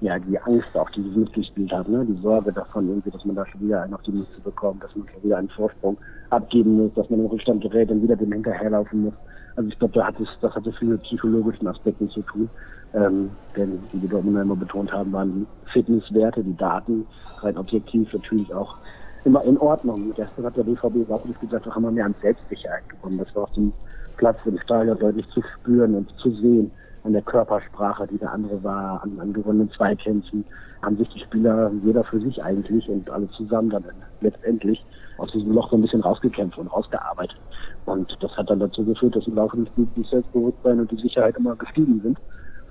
ja, 0.00 0.18
die 0.18 0.38
Angst, 0.38 0.74
auch 0.74 0.88
die 0.92 1.00
mitgespielt 1.00 1.70
hat, 1.70 1.86
ne? 1.86 2.06
die 2.06 2.18
Sorge 2.22 2.50
davon, 2.50 2.88
irgendwie, 2.88 3.10
dass 3.10 3.26
man 3.26 3.36
da 3.36 3.44
schon 3.44 3.60
wieder 3.60 3.82
einen 3.82 3.92
auf 3.92 4.02
die 4.04 4.12
Mütze 4.12 4.40
bekommt, 4.42 4.82
dass 4.82 4.96
man 4.96 5.06
schon 5.12 5.22
wieder 5.22 5.36
einen 5.36 5.50
Vorsprung 5.50 5.98
abgeben 6.30 6.78
muss, 6.78 6.94
dass 6.94 7.10
man 7.10 7.20
im 7.20 7.26
Rückstand 7.26 7.60
gerät 7.60 7.90
und 7.90 8.02
wieder 8.02 8.16
dem 8.16 8.32
hinterherlaufen 8.32 9.02
muss. 9.02 9.14
Also 9.56 9.68
ich 9.68 9.78
glaube, 9.78 9.92
da 9.92 10.06
hat 10.06 10.18
es, 10.18 10.28
das 10.40 10.54
hatte 10.54 10.72
viel 10.72 10.88
mit 10.88 11.02
psychologischen 11.02 11.66
Aspekten 11.68 12.08
zu 12.08 12.22
tun. 12.22 12.48
Ähm, 12.94 13.30
denn, 13.56 13.82
wie 13.92 14.00
die 14.00 14.08
Dortmunder 14.08 14.42
immer 14.42 14.56
betont 14.56 14.92
haben, 14.92 15.12
waren 15.12 15.32
die 15.34 15.70
Fitnesswerte, 15.72 16.44
die 16.44 16.56
Daten 16.56 17.06
rein 17.40 17.56
objektiv 17.56 18.12
natürlich 18.12 18.52
auch 18.52 18.76
immer 19.24 19.42
in 19.44 19.56
Ordnung. 19.58 20.12
Gestern 20.14 20.44
hat 20.44 20.56
der 20.56 20.64
BVB 20.64 21.08
wirklich 21.08 21.38
gesagt, 21.40 21.66
da 21.66 21.74
haben 21.74 21.84
wir 21.84 21.90
mehr 21.90 22.06
an 22.06 22.14
Selbstsicherheit 22.20 22.88
gewonnen. 22.88 23.18
Das 23.18 23.34
war 23.34 23.44
auf 23.44 23.52
dem 23.52 23.72
Platz 24.16 24.38
im 24.44 24.58
Stadion 24.58 24.98
deutlich 24.98 25.28
zu 25.30 25.42
spüren 25.42 25.94
und 25.94 26.10
zu 26.18 26.30
sehen 26.30 26.70
an 27.04 27.12
der 27.12 27.22
Körpersprache, 27.22 28.06
die 28.06 28.18
der 28.18 28.32
andere 28.32 28.62
war, 28.62 29.02
an, 29.02 29.18
an 29.18 29.32
gewonnenen 29.32 29.70
Zweikämpfen, 29.72 30.44
haben 30.82 30.96
sich 30.96 31.08
die 31.08 31.20
Spieler, 31.20 31.70
jeder 31.84 32.04
für 32.04 32.20
sich 32.20 32.42
eigentlich 32.42 32.88
und 32.88 33.08
alle 33.10 33.28
zusammen 33.30 33.70
dann 33.70 33.84
letztendlich 34.20 34.84
aus 35.18 35.30
diesem 35.32 35.52
Loch 35.52 35.70
so 35.70 35.76
ein 35.76 35.82
bisschen 35.82 36.02
rausgekämpft 36.02 36.58
und 36.58 36.68
rausgearbeitet. 36.68 37.38
Und 37.86 38.16
das 38.20 38.30
hat 38.36 38.50
dann 38.50 38.60
dazu 38.60 38.84
geführt, 38.84 39.16
dass 39.16 39.26
im 39.26 39.34
Laufe 39.34 39.56
des 39.56 39.68
Spiels 39.68 39.88
die 39.96 40.04
Selbstbewusstsein 40.04 40.80
und 40.80 40.90
die 40.90 41.02
Sicherheit 41.02 41.36
immer 41.36 41.56
gestiegen 41.56 42.00
sind 42.02 42.18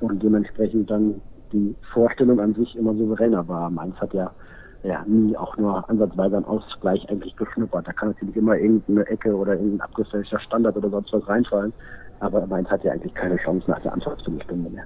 und 0.02 0.22
dementsprechend 0.22 0.90
dann 0.90 1.22
die 1.52 1.76
Vorstellung 1.94 2.40
an 2.40 2.54
sich 2.54 2.76
immer 2.76 2.94
souveräner 2.94 3.48
war. 3.48 3.70
Mainz 3.70 3.96
hat 3.98 4.14
ja, 4.14 4.32
ja 4.84 5.04
nie 5.06 5.36
auch 5.38 5.58
nur 5.58 5.88
ansatzweise 5.90 6.38
einen 6.38 6.46
Ausgleich 6.46 7.08
eigentlich 7.10 7.36
geschnuppert. 7.36 7.88
Da 7.88 7.94
kann 7.94 8.10
natürlich 8.10 8.36
immer 8.36 8.58
irgendeine 8.58 9.06
Ecke 9.08 9.36
oder 9.36 9.54
irgendein 9.54 9.82
abgefälschter 9.82 10.40
Standard 10.40 10.78
oder 10.78 10.90
sonst 10.90 11.14
was 11.14 11.28
reinfallen. 11.28 11.74
Aber 12.20 12.46
Mainz 12.48 12.70
hat 12.70 12.84
ja 12.84 12.92
eigentlich 12.92 13.14
keine 13.14 13.38
Chance 13.38 13.70
nach 13.70 13.82
der 13.82 13.94
Anfangsviertelstunde 13.94 14.70
mehr. 14.70 14.86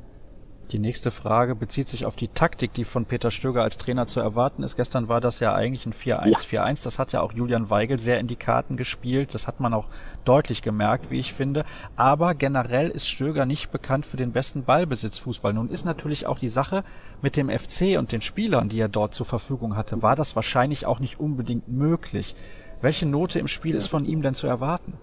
Die 0.71 0.79
nächste 0.79 1.11
Frage 1.11 1.53
bezieht 1.53 1.87
sich 1.87 2.07
auf 2.07 2.15
die 2.15 2.27
Taktik, 2.27 2.73
die 2.73 2.85
von 2.85 3.05
Peter 3.05 3.29
Stöger 3.29 3.61
als 3.61 3.77
Trainer 3.77 4.07
zu 4.07 4.19
erwarten 4.19 4.63
ist. 4.63 4.75
Gestern 4.75 5.07
war 5.07 5.21
das 5.21 5.39
ja 5.39 5.53
eigentlich 5.53 5.85
ein 5.85 5.93
4-1-4-1. 5.93 6.53
Ja. 6.53 6.73
Das 6.83 6.97
hat 6.97 7.11
ja 7.11 7.21
auch 7.21 7.33
Julian 7.33 7.69
Weigel 7.69 7.99
sehr 7.99 8.19
in 8.19 8.25
die 8.25 8.35
Karten 8.35 8.75
gespielt. 8.75 9.35
Das 9.35 9.45
hat 9.45 9.59
man 9.59 9.75
auch 9.75 9.87
deutlich 10.23 10.63
gemerkt, 10.63 11.11
wie 11.11 11.19
ich 11.19 11.33
finde. 11.33 11.65
Aber 11.95 12.33
generell 12.33 12.89
ist 12.89 13.07
Stöger 13.07 13.45
nicht 13.45 13.71
bekannt 13.71 14.07
für 14.07 14.17
den 14.17 14.31
besten 14.31 14.63
Ballbesitzfußball. 14.63 15.53
Nun 15.53 15.69
ist 15.69 15.85
natürlich 15.85 16.25
auch 16.25 16.39
die 16.39 16.49
Sache 16.49 16.83
mit 17.21 17.37
dem 17.37 17.49
FC 17.49 17.99
und 17.99 18.11
den 18.11 18.21
Spielern, 18.21 18.67
die 18.67 18.79
er 18.79 18.89
dort 18.89 19.13
zur 19.13 19.27
Verfügung 19.27 19.75
hatte, 19.75 20.01
war 20.01 20.15
das 20.15 20.35
wahrscheinlich 20.35 20.87
auch 20.87 20.99
nicht 20.99 21.19
unbedingt 21.19 21.67
möglich. 21.67 22.35
Welche 22.81 23.05
Note 23.05 23.37
im 23.37 23.47
Spiel 23.47 23.75
ist 23.75 23.87
von 23.87 24.05
ihm 24.05 24.23
denn 24.23 24.33
zu 24.33 24.47
erwarten? 24.47 24.93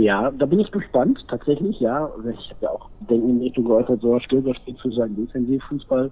Ja, 0.00 0.30
da 0.30 0.46
bin 0.46 0.60
ich 0.60 0.70
gespannt, 0.70 1.22
tatsächlich, 1.28 1.78
ja. 1.78 2.10
Ich 2.32 2.50
habe 2.50 2.60
ja 2.60 2.70
auch 2.70 2.88
Denken 3.00 3.30
in 3.30 3.42
Richtung 3.42 3.66
geäußert, 3.66 4.00
so 4.00 4.18
Stöger 4.18 4.54
steht 4.54 4.80
für 4.80 4.90
seinen 4.92 5.14
Defensivfußball. 5.14 6.10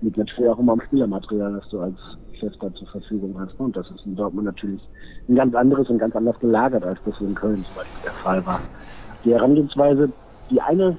Mit 0.00 0.16
natürlich 0.16 0.50
auch 0.50 0.58
immer 0.58 0.72
am 0.72 0.80
Spielermaterial, 0.80 1.52
das 1.52 1.68
du 1.68 1.78
als 1.78 1.96
Chef 2.32 2.52
da 2.58 2.74
zur 2.74 2.88
Verfügung 2.88 3.38
hast. 3.38 3.54
Und 3.60 3.76
das 3.76 3.88
ist 3.92 4.04
in 4.06 4.16
Dortmund 4.16 4.46
natürlich 4.46 4.82
ein 5.28 5.36
ganz 5.36 5.54
anderes 5.54 5.88
und 5.88 5.98
ganz 5.98 6.16
anders 6.16 6.36
gelagert, 6.40 6.84
als 6.84 6.98
das 7.04 7.14
in 7.20 7.36
Köln 7.36 7.62
zum 7.62 7.76
Beispiel 7.76 8.02
der 8.02 8.12
Fall 8.14 8.44
war. 8.44 8.60
Die 9.24 9.32
Herangehensweise, 9.32 10.12
die 10.50 10.60
eine, 10.60 10.98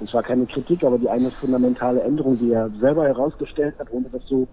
das 0.00 0.12
war 0.12 0.24
keine 0.24 0.46
Kritik, 0.46 0.82
aber 0.82 0.98
die 0.98 1.08
eine 1.08 1.30
fundamentale 1.30 2.02
Änderung, 2.02 2.36
die 2.36 2.50
er 2.50 2.70
selber 2.80 3.04
herausgestellt 3.04 3.78
hat, 3.78 3.92
ohne 3.92 4.08
das 4.10 4.26
so 4.26 4.48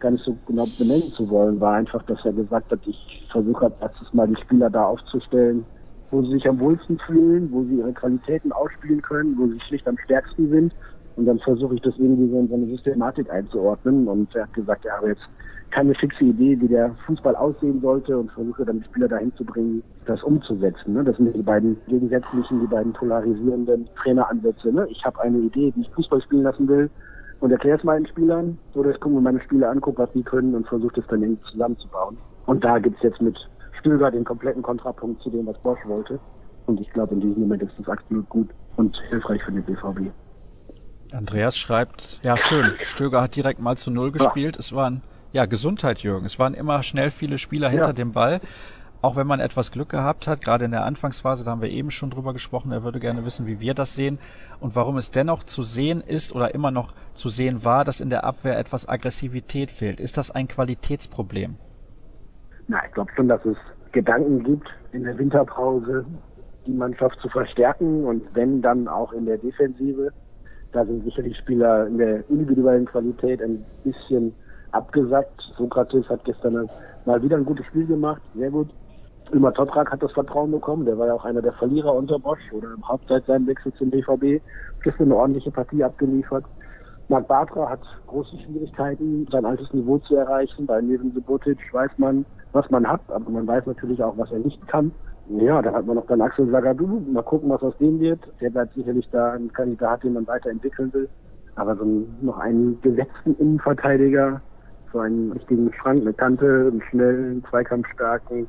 gar 0.00 0.10
nicht 0.10 0.24
so 0.24 0.36
genau 0.46 0.66
benennen 0.78 1.12
zu 1.16 1.30
wollen, 1.30 1.60
war 1.60 1.76
einfach, 1.76 2.02
dass 2.02 2.22
er 2.26 2.34
gesagt 2.34 2.70
hat, 2.70 2.80
ich 2.84 3.26
versuche 3.32 3.64
als 3.64 3.80
erstes 3.80 4.12
mal 4.12 4.28
die 4.28 4.40
Spieler 4.42 4.68
da 4.68 4.84
aufzustellen, 4.84 5.66
wo 6.10 6.22
sie 6.22 6.32
sich 6.32 6.48
am 6.48 6.58
wohlsten 6.60 6.98
fühlen, 7.06 7.50
wo 7.52 7.64
sie 7.64 7.76
ihre 7.76 7.92
Qualitäten 7.92 8.52
ausspielen 8.52 9.02
können, 9.02 9.36
wo 9.38 9.46
sie 9.46 9.60
schlicht 9.60 9.86
am 9.86 9.98
stärksten 9.98 10.48
sind. 10.50 10.74
Und 11.16 11.26
dann 11.26 11.38
versuche 11.40 11.74
ich 11.74 11.82
das 11.82 11.98
irgendwie 11.98 12.30
so 12.30 12.38
in 12.38 12.48
so 12.48 12.54
eine 12.54 12.66
Systematik 12.66 13.30
einzuordnen. 13.30 14.06
Und 14.06 14.34
er 14.34 14.44
hat 14.44 14.54
gesagt, 14.54 14.86
er 14.86 14.96
habe 14.96 15.08
jetzt 15.08 15.28
keine 15.70 15.94
fixe 15.94 16.24
Idee, 16.24 16.58
wie 16.60 16.68
der 16.68 16.94
Fußball 17.06 17.36
aussehen 17.36 17.80
sollte 17.80 18.16
und 18.16 18.30
versuche 18.32 18.64
dann 18.64 18.78
die 18.78 18.84
Spieler 18.84 19.08
dahin 19.08 19.34
zu 19.34 19.44
bringen, 19.44 19.82
das 20.06 20.22
umzusetzen. 20.22 20.94
Ne? 20.94 21.04
Das 21.04 21.16
sind 21.16 21.34
die 21.34 21.42
beiden 21.42 21.76
gegensätzlichen, 21.88 22.60
die 22.60 22.66
beiden 22.66 22.92
polarisierenden 22.92 23.88
Traineransätze. 23.96 24.72
Ne? 24.72 24.86
Ich 24.90 25.04
habe 25.04 25.20
eine 25.20 25.38
Idee, 25.38 25.72
wie 25.74 25.82
ich 25.82 25.90
Fußball 25.90 26.22
spielen 26.22 26.44
lassen 26.44 26.68
will 26.68 26.88
und 27.40 27.50
erkläre 27.50 27.78
es 27.78 27.84
meinen 27.84 28.06
Spielern 28.06 28.58
oder 28.74 28.90
ich 28.90 29.00
gucke 29.00 29.14
mir 29.14 29.20
meine 29.20 29.40
Spieler 29.40 29.70
an, 29.70 29.80
gucke, 29.80 29.98
was 29.98 30.12
die 30.12 30.22
können 30.22 30.54
und 30.54 30.66
versuche 30.66 30.94
das 30.96 31.06
dann 31.08 31.22
irgendwie 31.22 31.50
zusammenzubauen. 31.50 32.16
Und 32.46 32.64
da 32.64 32.78
gibt's 32.78 33.02
jetzt 33.02 33.20
mit 33.20 33.36
Stöger 33.80 34.10
den 34.10 34.24
kompletten 34.24 34.62
Kontrapunkt 34.62 35.22
zu 35.22 35.30
dem, 35.30 35.46
was 35.46 35.58
Bosch 35.58 35.80
wollte. 35.86 36.18
Und 36.66 36.80
ich 36.80 36.90
glaube, 36.90 37.14
in 37.14 37.20
diesem 37.20 37.40
Moment 37.40 37.62
ist 37.62 37.72
das 37.78 37.88
absolut 37.88 38.28
gut 38.28 38.50
und 38.76 38.96
hilfreich 39.08 39.42
für 39.42 39.52
den 39.52 39.64
BVB. 39.64 40.12
Andreas 41.14 41.56
schreibt, 41.56 42.20
ja 42.22 42.36
schön, 42.36 42.72
Stöger 42.82 43.22
hat 43.22 43.36
direkt 43.36 43.60
mal 43.60 43.76
zu 43.76 43.90
Null 43.90 44.12
gespielt. 44.12 44.56
Ja. 44.56 44.60
Es 44.60 44.74
waren, 44.74 45.02
ja, 45.32 45.46
Gesundheit, 45.46 46.00
Jürgen. 46.00 46.26
Es 46.26 46.38
waren 46.38 46.54
immer 46.54 46.82
schnell 46.82 47.10
viele 47.10 47.38
Spieler 47.38 47.70
hinter 47.70 47.88
ja. 47.88 47.92
dem 47.94 48.12
Ball. 48.12 48.40
Auch 49.00 49.14
wenn 49.14 49.28
man 49.28 49.38
etwas 49.38 49.70
Glück 49.70 49.90
gehabt 49.90 50.26
hat, 50.26 50.40
gerade 50.40 50.64
in 50.64 50.72
der 50.72 50.84
Anfangsphase, 50.84 51.44
da 51.44 51.52
haben 51.52 51.62
wir 51.62 51.70
eben 51.70 51.92
schon 51.92 52.10
drüber 52.10 52.32
gesprochen, 52.32 52.72
er 52.72 52.82
würde 52.82 52.98
gerne 52.98 53.24
wissen, 53.24 53.46
wie 53.46 53.60
wir 53.60 53.72
das 53.72 53.94
sehen 53.94 54.18
und 54.58 54.74
warum 54.74 54.96
es 54.96 55.12
dennoch 55.12 55.44
zu 55.44 55.62
sehen 55.62 56.00
ist 56.00 56.34
oder 56.34 56.52
immer 56.52 56.72
noch 56.72 56.92
zu 57.14 57.28
sehen 57.28 57.64
war, 57.64 57.84
dass 57.84 58.00
in 58.00 58.10
der 58.10 58.24
Abwehr 58.24 58.58
etwas 58.58 58.88
Aggressivität 58.88 59.70
fehlt. 59.70 60.00
Ist 60.00 60.16
das 60.16 60.32
ein 60.32 60.48
Qualitätsproblem? 60.48 61.56
Na, 62.68 62.84
ich 62.86 62.92
glaube 62.92 63.10
schon, 63.16 63.28
dass 63.28 63.44
es 63.46 63.56
Gedanken 63.92 64.44
gibt, 64.44 64.68
in 64.92 65.04
der 65.04 65.16
Winterpause 65.18 66.04
die 66.66 66.74
Mannschaft 66.74 67.18
zu 67.20 67.28
verstärken 67.30 68.04
und 68.04 68.22
wenn 68.34 68.60
dann 68.60 68.86
auch 68.86 69.12
in 69.12 69.24
der 69.24 69.38
Defensive. 69.38 70.12
Da 70.72 70.84
sind 70.84 71.02
sicherlich 71.02 71.34
Spieler 71.38 71.86
in 71.86 71.96
der 71.96 72.28
individuellen 72.28 72.84
Qualität 72.84 73.40
ein 73.42 73.64
bisschen 73.84 74.34
abgesackt. 74.72 75.40
Sokrates 75.56 76.06
hat 76.10 76.22
gestern 76.24 76.68
mal 77.06 77.22
wieder 77.22 77.38
ein 77.38 77.46
gutes 77.46 77.64
Spiel 77.66 77.86
gemacht, 77.86 78.20
sehr 78.34 78.50
gut. 78.50 78.68
Ilmar 79.32 79.54
Toprak 79.54 79.90
hat 79.90 80.02
das 80.02 80.12
Vertrauen 80.12 80.50
bekommen, 80.50 80.84
der 80.84 80.98
war 80.98 81.06
ja 81.06 81.14
auch 81.14 81.24
einer 81.24 81.40
der 81.40 81.52
Verlierer 81.54 81.94
unter 81.94 82.18
Bosch 82.18 82.52
oder 82.52 82.68
im 82.74 82.86
Hauptzeit 82.86 83.24
seinem 83.24 83.46
Wechsel 83.46 83.72
zum 83.74 83.90
BVB. 83.90 84.42
Gestern 84.82 85.06
eine 85.06 85.16
ordentliche 85.16 85.50
Partie 85.50 85.82
abgeliefert. 85.82 86.44
Marc 87.10 87.26
Bartra 87.26 87.70
hat 87.70 87.80
große 88.06 88.36
Schwierigkeiten, 88.36 89.26
sein 89.32 89.46
altes 89.46 89.72
Niveau 89.72 89.96
zu 89.98 90.14
erreichen. 90.14 90.66
Bei 90.66 90.78
Neven 90.82 91.10
Subotic 91.14 91.58
weiß 91.72 91.90
man, 91.96 92.26
was 92.52 92.68
man 92.70 92.86
hat, 92.86 93.00
aber 93.08 93.30
man 93.30 93.46
weiß 93.46 93.64
natürlich 93.64 94.02
auch, 94.02 94.16
was 94.18 94.30
er 94.30 94.40
nicht 94.40 94.66
kann. 94.68 94.92
Ja, 95.30 95.62
dann 95.62 95.74
hat 95.74 95.86
man 95.86 95.96
noch 95.96 96.06
dann 96.06 96.20
Axel 96.20 96.50
Sagadou. 96.50 97.00
Mal 97.10 97.22
gucken, 97.22 97.48
was 97.48 97.62
aus 97.62 97.76
dem 97.78 97.98
wird. 97.98 98.20
Der 98.42 98.50
bleibt 98.50 98.74
sicherlich 98.74 99.08
da 99.10 99.32
ein 99.32 99.50
Kandidat, 99.52 100.04
den 100.04 100.14
man 100.14 100.26
weiterentwickeln 100.26 100.92
will. 100.92 101.08
Aber 101.56 101.76
so 101.76 101.84
noch 102.20 102.38
einen 102.38 102.78
gesetzten 102.82 103.34
Innenverteidiger, 103.36 104.42
so 104.92 104.98
einen 105.00 105.32
richtigen 105.32 105.72
Schrank, 105.72 106.00
eine 106.02 106.12
Kante, 106.12 106.68
einen 106.70 106.82
schnellen, 106.90 107.42
zweikampfstarken, 107.48 108.46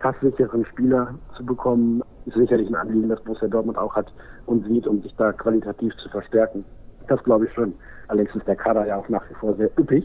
passsicheren 0.00 0.66
Spieler 0.66 1.14
zu 1.36 1.44
bekommen, 1.44 2.02
ist 2.26 2.36
sicherlich 2.36 2.68
ein 2.68 2.74
Anliegen, 2.74 3.08
das 3.08 3.22
Borussia 3.22 3.48
Dortmund 3.48 3.78
auch 3.78 3.94
hat 3.96 4.12
und 4.44 4.66
sieht, 4.66 4.86
um 4.86 5.00
sich 5.00 5.14
da 5.16 5.32
qualitativ 5.32 5.94
zu 5.96 6.08
verstärken. 6.10 6.64
Das 7.08 7.22
glaube 7.24 7.46
ich 7.46 7.52
schon. 7.52 7.74
Allerdings 8.08 8.34
ist 8.34 8.46
der 8.46 8.56
Kader 8.56 8.86
ja 8.86 8.96
auch 8.96 9.08
nach 9.08 9.28
wie 9.30 9.34
vor 9.34 9.54
sehr 9.56 9.70
üppig. 9.78 10.04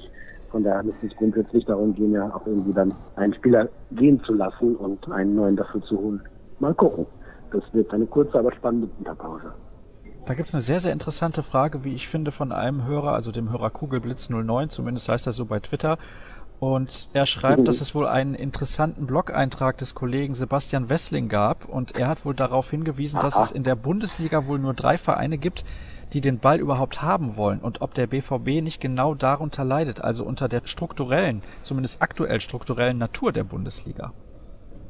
Von 0.51 0.63
daher 0.63 0.83
müsste 0.83 1.07
es 1.07 1.15
grundsätzlich 1.15 1.65
darum 1.65 1.95
gehen, 1.95 2.11
ja 2.11 2.33
auch 2.33 2.45
irgendwie 2.45 2.73
dann 2.73 2.93
einen 3.15 3.33
Spieler 3.33 3.69
gehen 3.91 4.21
zu 4.25 4.33
lassen 4.33 4.75
und 4.75 5.09
einen 5.09 5.35
neuen 5.35 5.55
dafür 5.55 5.81
zu 5.83 5.97
holen. 5.97 6.21
Mal 6.59 6.73
gucken. 6.73 7.05
Das 7.51 7.63
wird 7.73 7.93
eine 7.93 8.05
kurze, 8.05 8.37
aber 8.37 8.51
spannende 8.53 8.89
Winterpause. 8.97 9.53
Da 10.25 10.33
gibt 10.33 10.47
es 10.49 10.53
eine 10.53 10.61
sehr, 10.61 10.79
sehr 10.79 10.93
interessante 10.93 11.41
Frage, 11.41 11.83
wie 11.83 11.93
ich 11.93 12.07
finde, 12.07 12.31
von 12.31 12.51
einem 12.51 12.85
Hörer, 12.85 13.13
also 13.13 13.31
dem 13.31 13.51
Hörer 13.51 13.69
Kugelblitz09, 13.69 14.69
zumindest 14.69 15.09
heißt 15.09 15.25
er 15.25 15.33
so 15.33 15.45
bei 15.45 15.59
Twitter. 15.59 15.97
Und 16.59 17.09
er 17.13 17.25
schreibt, 17.25 17.67
dass 17.67 17.81
es 17.81 17.95
wohl 17.95 18.05
einen 18.05 18.35
interessanten 18.35 19.07
Blog-Eintrag 19.07 19.77
des 19.77 19.95
Kollegen 19.95 20.35
Sebastian 20.35 20.91
Wessling 20.91 21.27
gab. 21.27 21.67
Und 21.67 21.95
er 21.95 22.07
hat 22.07 22.23
wohl 22.23 22.35
darauf 22.35 22.69
hingewiesen, 22.69 23.19
dass 23.19 23.35
es 23.35 23.49
in 23.49 23.63
der 23.63 23.75
Bundesliga 23.75 24.45
wohl 24.45 24.59
nur 24.59 24.75
drei 24.75 24.99
Vereine 24.99 25.39
gibt, 25.39 25.65
die 26.13 26.21
den 26.21 26.39
Ball 26.39 26.59
überhaupt 26.59 27.01
haben 27.01 27.37
wollen 27.37 27.59
und 27.59 27.81
ob 27.81 27.93
der 27.93 28.07
BVB 28.07 28.61
nicht 28.61 28.81
genau 28.81 29.15
darunter 29.15 29.63
leidet, 29.63 30.03
also 30.03 30.23
unter 30.23 30.47
der 30.47 30.61
strukturellen, 30.65 31.41
zumindest 31.61 32.01
aktuell 32.01 32.41
strukturellen 32.41 32.97
Natur 32.97 33.31
der 33.31 33.43
Bundesliga. 33.43 34.11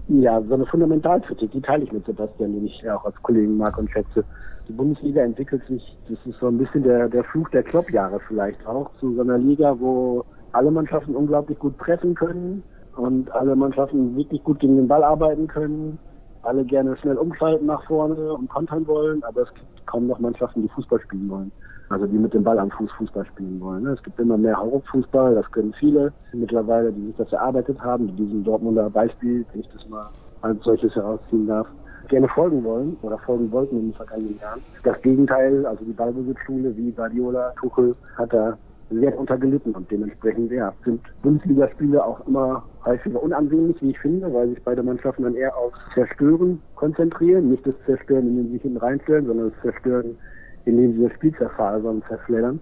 Ja, 0.07 0.41
so 0.41 0.55
eine 0.55 0.65
Fundamentalkritik, 0.65 1.51
die 1.51 1.61
teile 1.61 1.83
ich 1.83 1.91
mit 1.91 2.05
Sebastian, 2.05 2.53
den 2.53 2.65
ich 2.65 2.89
auch 2.89 3.05
als 3.05 3.15
Kollegen 3.21 3.57
mag 3.57 3.77
und 3.77 3.89
schätze. 3.91 4.25
Die 4.67 4.73
Bundesliga 4.73 5.21
entwickelt 5.21 5.61
sich, 5.67 5.97
das 6.09 6.17
ist 6.25 6.39
so 6.39 6.47
ein 6.47 6.57
bisschen 6.57 6.83
der, 6.83 7.07
der 7.07 7.23
Fluch 7.23 7.49
der 7.49 7.63
Kloppjahre 7.63 8.19
vielleicht 8.27 8.65
auch, 8.65 8.89
zu 8.99 9.15
so 9.15 9.21
einer 9.21 9.37
Liga, 9.37 9.79
wo 9.79 10.25
alle 10.51 10.71
Mannschaften 10.71 11.15
unglaublich 11.15 11.57
gut 11.59 11.77
treffen 11.79 12.15
können 12.15 12.63
und 12.95 13.31
alle 13.31 13.55
Mannschaften 13.55 14.15
wirklich 14.15 14.43
gut 14.43 14.59
gegen 14.59 14.75
den 14.75 14.87
Ball 14.87 15.03
arbeiten 15.03 15.47
können, 15.47 15.97
alle 16.43 16.63
gerne 16.65 16.97
schnell 16.97 17.17
umschalten 17.17 17.67
nach 17.67 17.83
vorne 17.85 18.33
und 18.33 18.49
kontern 18.49 18.87
wollen, 18.87 19.23
aber 19.23 19.41
es 19.41 19.53
gibt 19.53 19.85
kaum 19.85 20.07
noch 20.07 20.19
Mannschaften, 20.19 20.61
die 20.61 20.69
Fußball 20.69 20.99
spielen 21.01 21.29
wollen. 21.29 21.51
Also 21.89 22.07
die 22.07 22.17
mit 22.17 22.33
dem 22.33 22.43
Ball 22.43 22.57
am 22.57 22.71
Fuß 22.71 22.89
Fußball 22.93 23.25
spielen 23.25 23.59
wollen. 23.59 23.85
Es 23.85 24.01
gibt 24.01 24.17
immer 24.17 24.37
mehr 24.37 24.55
Hauruck-Fußball, 24.55 25.35
das 25.35 25.51
können 25.51 25.73
viele 25.73 26.13
mittlerweile, 26.31 26.93
die 26.93 27.07
sich 27.07 27.17
das 27.17 27.33
erarbeitet 27.33 27.81
haben, 27.81 28.07
die 28.07 28.13
diesem 28.13 28.45
Dortmunder 28.45 28.89
Beispiel, 28.89 29.45
wenn 29.51 29.59
ich 29.59 29.69
das 29.73 29.87
mal 29.89 30.05
als 30.41 30.63
solches 30.63 30.95
herausziehen 30.95 31.47
darf, 31.47 31.67
gerne 32.07 32.29
folgen 32.29 32.63
wollen 32.63 32.95
oder 33.01 33.17
folgen 33.19 33.51
wollten 33.51 33.77
in 33.77 33.89
den 33.89 33.93
vergangenen 33.93 34.37
Jahren. 34.39 34.61
Das 34.83 35.01
Gegenteil, 35.01 35.65
also 35.65 35.83
die 35.83 35.91
Ballbesitzschule 35.91 36.75
wie 36.77 36.91
Guardiola, 36.91 37.53
Tuchel, 37.59 37.95
hat 38.15 38.33
da 38.33 38.57
sehr 38.91 39.17
untergelitten 39.17 39.73
und 39.73 39.89
dementsprechend 39.89 40.51
ja, 40.51 40.73
sind 40.83 41.01
Bundesligaspiele 41.21 42.03
auch 42.03 42.25
immer 42.27 42.63
häufiger 42.85 43.21
unansehnlich, 43.23 43.81
wie 43.81 43.91
ich 43.91 43.99
finde, 43.99 44.33
weil 44.33 44.49
sich 44.49 44.63
beide 44.63 44.83
Mannschaften 44.83 45.23
dann 45.23 45.35
eher 45.35 45.55
aufs 45.57 45.79
Zerstören 45.93 46.61
konzentrieren. 46.75 47.49
Nicht 47.49 47.65
das 47.65 47.75
Zerstören, 47.85 48.27
indem 48.27 48.47
sie 48.47 48.53
sich 48.53 48.61
hinten 48.63 48.77
reinstellen, 48.77 49.25
sondern 49.25 49.51
das 49.51 49.61
Zerstören, 49.61 50.17
indem 50.65 50.93
sie 50.93 51.03
das 51.03 51.13
Spiel 51.13 51.33
zerfasern 51.35 51.95
und 51.95 52.05
zerfleddern. 52.07 52.59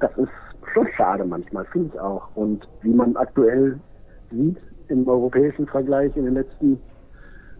Das 0.00 0.10
ist 0.16 0.30
schon 0.72 0.88
schade 0.96 1.24
manchmal, 1.24 1.64
finde 1.66 1.90
ich 1.92 2.00
auch. 2.00 2.28
Und 2.34 2.66
wie 2.82 2.92
man 2.92 3.16
aktuell 3.16 3.78
sieht 4.30 4.58
im 4.88 5.06
europäischen 5.06 5.66
Vergleich 5.66 6.16
in 6.16 6.24
den 6.24 6.34
letzten 6.34 6.80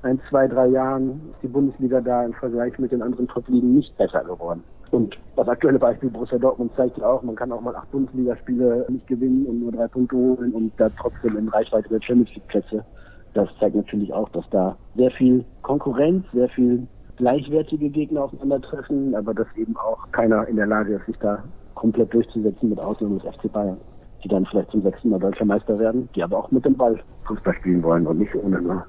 ein, 0.03 0.20
zwei, 0.31 0.49
drei 0.49 0.66
Jahren 0.68 1.20
ist 1.33 1.42
die 1.42 1.49
Bundesliga 1.49 2.01
da 2.01 2.25
im 2.25 2.33
Vergleich 2.33 2.79
mit 2.79 2.90
den 2.90 3.03
anderen 3.03 3.29
Top-Ligen 3.29 3.75
nicht 3.75 3.96
besser 3.99 4.25
geworden. 4.25 4.64
Und 4.90 5.16
das 5.37 5.46
aktuelle 5.48 5.79
Beispiel 5.79 6.11
Borussia 6.11 6.38
Dortmund 6.38 6.72
zeigt 6.76 6.98
ja 6.98 7.07
auch, 7.07 7.22
man 7.22 7.37
kann 7.37 7.53
auch 7.53 7.61
mal 7.61 7.74
acht 7.76 7.90
Bundesligaspiele 7.92 8.87
nicht 8.88 9.07
gewinnen 9.07 9.46
und 9.46 9.61
nur 9.61 9.72
drei 9.72 9.87
Punkte 9.87 10.16
holen 10.16 10.53
und 10.53 10.72
da 10.79 10.90
trotzdem 11.00 11.37
in 11.37 11.48
Reichweite 11.48 11.88
der 11.88 12.03
Champions 12.03 12.35
League 12.35 12.48
Plätze. 12.48 12.85
Das 13.35 13.48
zeigt 13.61 13.76
natürlich 13.76 14.12
auch, 14.12 14.29
dass 14.31 14.44
da 14.50 14.76
sehr 14.96 15.12
viel 15.12 15.44
Konkurrenz, 15.62 16.24
sehr 16.33 16.48
viel 16.48 16.88
gleichwertige 17.16 17.88
Gegner 17.88 18.24
aufeinandertreffen, 18.24 19.14
aber 19.14 19.33
dass 19.35 19.46
eben 19.57 19.76
auch 19.76 20.11
keiner 20.11 20.48
in 20.48 20.57
der 20.57 20.66
Lage 20.66 20.94
ist, 20.94 21.07
sich 21.07 21.16
da 21.18 21.42
komplett 21.74 22.12
durchzusetzen 22.12 22.70
mit 22.70 22.81
Ausnahme 22.81 23.20
des 23.20 23.35
FC 23.35 23.53
Bayern, 23.53 23.76
die 24.24 24.29
dann 24.29 24.44
vielleicht 24.46 24.70
zum 24.70 24.83
sechsten 24.83 25.11
Mal 25.11 25.20
deutscher 25.20 25.44
Meister 25.44 25.79
werden, 25.79 26.09
die 26.16 26.22
aber 26.22 26.38
auch 26.38 26.50
mit 26.50 26.64
dem 26.64 26.76
Ball 26.76 26.98
Fußball 27.26 27.55
spielen 27.55 27.83
wollen 27.83 28.07
und 28.07 28.18
nicht 28.18 28.35
ohne. 28.35 28.85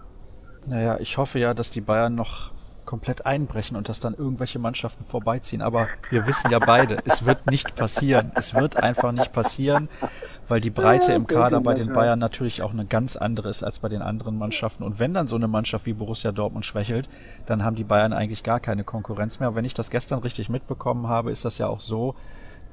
Naja, 0.67 0.97
ich 0.99 1.17
hoffe 1.17 1.39
ja, 1.39 1.53
dass 1.53 1.69
die 1.69 1.81
Bayern 1.81 2.15
noch 2.15 2.51
komplett 2.85 3.25
einbrechen 3.25 3.77
und 3.77 3.89
dass 3.89 3.99
dann 3.99 4.13
irgendwelche 4.13 4.59
Mannschaften 4.59 5.05
vorbeiziehen. 5.05 5.61
Aber 5.61 5.87
wir 6.09 6.27
wissen 6.27 6.51
ja 6.51 6.59
beide, 6.59 6.99
es 7.05 7.25
wird 7.25 7.49
nicht 7.49 7.75
passieren. 7.75 8.31
Es 8.35 8.53
wird 8.53 8.77
einfach 8.77 9.11
nicht 9.11 9.33
passieren, 9.33 9.89
weil 10.47 10.61
die 10.61 10.69
Breite 10.69 11.13
im 11.13 11.27
Kader 11.27 11.61
bei 11.61 11.73
den 11.73 11.93
Bayern 11.93 12.19
natürlich 12.19 12.61
auch 12.61 12.71
eine 12.71 12.85
ganz 12.85 13.15
andere 13.15 13.49
ist 13.49 13.63
als 13.63 13.79
bei 13.79 13.89
den 13.89 14.01
anderen 14.01 14.37
Mannschaften. 14.37 14.83
Und 14.83 14.99
wenn 14.99 15.13
dann 15.13 15.27
so 15.27 15.35
eine 15.35 15.47
Mannschaft 15.47 15.85
wie 15.85 15.93
Borussia 15.93 16.31
Dortmund 16.31 16.65
schwächelt, 16.65 17.09
dann 17.45 17.63
haben 17.63 17.75
die 17.75 17.83
Bayern 17.83 18.13
eigentlich 18.13 18.43
gar 18.43 18.59
keine 18.59 18.83
Konkurrenz 18.83 19.39
mehr. 19.39 19.55
wenn 19.55 19.65
ich 19.65 19.73
das 19.73 19.89
gestern 19.89 20.19
richtig 20.19 20.49
mitbekommen 20.49 21.07
habe, 21.07 21.31
ist 21.31 21.45
das 21.45 21.57
ja 21.57 21.67
auch 21.67 21.79
so, 21.79 22.15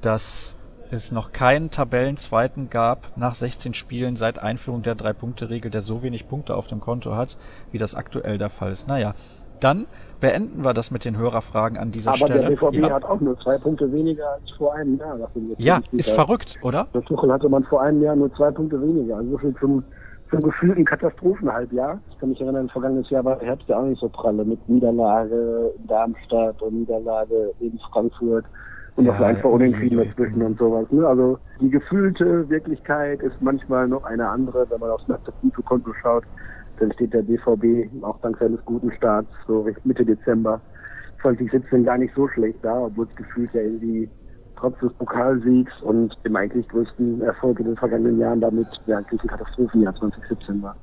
dass 0.01 0.55
es 0.91 1.11
noch 1.11 1.31
keinen 1.31 1.69
Tabellenzweiten 1.69 2.69
gab 2.69 3.15
nach 3.15 3.35
16 3.35 3.73
Spielen 3.73 4.15
seit 4.15 4.39
Einführung 4.39 4.81
der 4.81 4.95
Drei-Punkte-Regel, 4.95 5.69
der 5.69 5.81
so 5.81 6.01
wenig 6.01 6.27
Punkte 6.27 6.55
auf 6.55 6.67
dem 6.67 6.79
Konto 6.79 7.15
hat, 7.15 7.37
wie 7.71 7.77
das 7.77 7.95
aktuell 7.95 8.37
der 8.37 8.49
Fall 8.49 8.71
ist. 8.71 8.87
Naja, 8.87 9.13
Dann 9.59 9.85
beenden 10.19 10.63
wir 10.63 10.73
das 10.73 10.91
mit 10.91 11.05
den 11.05 11.17
Hörerfragen 11.17 11.77
an 11.77 11.91
dieser 11.91 12.11
Aber 12.11 12.17
Stelle. 12.17 12.41
der 12.41 12.49
BVB 12.49 12.75
ja. 12.75 12.89
hat 12.91 13.05
auch 13.05 13.19
nur 13.19 13.39
zwei 13.39 13.57
Punkte 13.57 13.91
weniger 13.91 14.33
als 14.33 14.51
vor 14.57 14.73
einem 14.73 14.97
Jahr. 14.97 15.17
ja, 15.57 15.79
ist 15.91 16.11
verrückt, 16.11 16.59
oder? 16.61 16.87
Bei 16.91 17.01
Tuchel 17.01 17.31
hatte 17.31 17.49
man 17.49 17.63
vor 17.63 17.81
einem 17.81 18.01
Jahr 18.01 18.15
nur 18.15 18.33
zwei 18.33 18.51
Punkte 18.51 18.81
weniger. 18.81 19.17
Also 19.17 19.31
so 19.31 19.37
viel 19.37 19.55
zum, 19.59 19.83
zum 20.29 20.41
gefühlten 20.41 20.85
Katastrophenhalbjahr. 20.85 21.99
Ich 22.11 22.19
kann 22.19 22.29
mich 22.29 22.41
erinnern, 22.41 22.69
vergangenes 22.69 23.09
Jahr 23.09 23.23
war 23.23 23.37
der 23.37 23.47
Herbst 23.47 23.67
ja 23.69 23.79
auch 23.79 23.85
nicht 23.85 24.01
so 24.01 24.09
pralle 24.09 24.43
mit 24.43 24.67
Niederlage 24.67 25.71
in 25.77 25.87
Darmstadt 25.87 26.61
und 26.61 26.73
Niederlage 26.73 27.53
in 27.59 27.79
Frankfurt 27.91 28.45
und 28.99 29.05
Ja, 29.05 29.11
noch 29.13 29.19
so 29.19 29.25
ein 29.25 29.41
paar 29.41 29.51
ui, 29.51 29.55
Unentschieden 29.55 29.97
dazwischen 29.97 30.41
und 30.41 30.59
sowas. 30.59 30.85
Ne? 30.91 31.07
Also 31.07 31.39
die 31.61 31.69
gefühlte 31.69 32.49
Wirklichkeit 32.49 33.21
ist 33.21 33.35
manchmal 33.39 33.87
noch 33.87 34.03
eine 34.03 34.27
andere, 34.27 34.69
wenn 34.69 34.79
man 34.79 34.89
aufs 34.89 35.07
nackte 35.07 35.31
Konto 35.65 35.93
schaut. 36.01 36.25
Dann 36.79 36.93
steht 36.93 37.13
der 37.13 37.23
BVB 37.23 38.03
auch 38.03 38.19
dank 38.21 38.37
seines 38.39 38.63
guten 38.65 38.91
Starts 38.93 39.29
so 39.47 39.67
Mitte 39.83 40.05
Dezember 40.05 40.61
2017 41.21 41.83
gar 41.83 41.97
nicht 41.97 42.13
so 42.15 42.27
schlecht 42.29 42.59
da, 42.61 42.85
obwohl 42.85 43.07
es 43.09 43.15
gefühlt 43.15 43.53
ja 43.53 43.61
irgendwie 43.61 44.09
trotz 44.55 44.79
des 44.79 44.93
Pokalsiegs 44.93 45.71
und 45.81 46.15
dem 46.25 46.35
eigentlich 46.35 46.67
größten 46.69 47.21
Erfolg 47.21 47.59
in 47.59 47.67
den 47.67 47.77
vergangenen 47.77 48.19
Jahren 48.19 48.41
damit 48.41 48.67
eigentlich 48.87 49.21
ein 49.21 49.27
Katastrophenjahr 49.27 49.95
2017 49.95 50.61
war. 50.61 50.75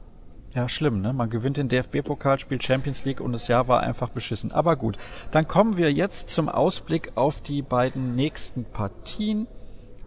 Ja, 0.54 0.68
schlimm, 0.68 1.02
ne? 1.02 1.12
Man 1.12 1.28
gewinnt 1.28 1.59
den 1.59 1.68
DFB-Pokal, 1.68 2.38
spielt 2.38 2.62
Champions 2.62 3.04
League 3.04 3.20
und 3.20 3.32
das 3.32 3.46
Jahr 3.48 3.68
war 3.68 3.80
einfach 3.82 4.09
beschissen. 4.09 4.52
Aber 4.52 4.76
gut, 4.76 4.96
dann 5.30 5.46
kommen 5.46 5.76
wir 5.76 5.92
jetzt 5.92 6.30
zum 6.30 6.48
Ausblick 6.48 7.12
auf 7.14 7.42
die 7.42 7.61
beiden 7.61 8.14
nächsten 8.14 8.64
Partien. 8.64 9.46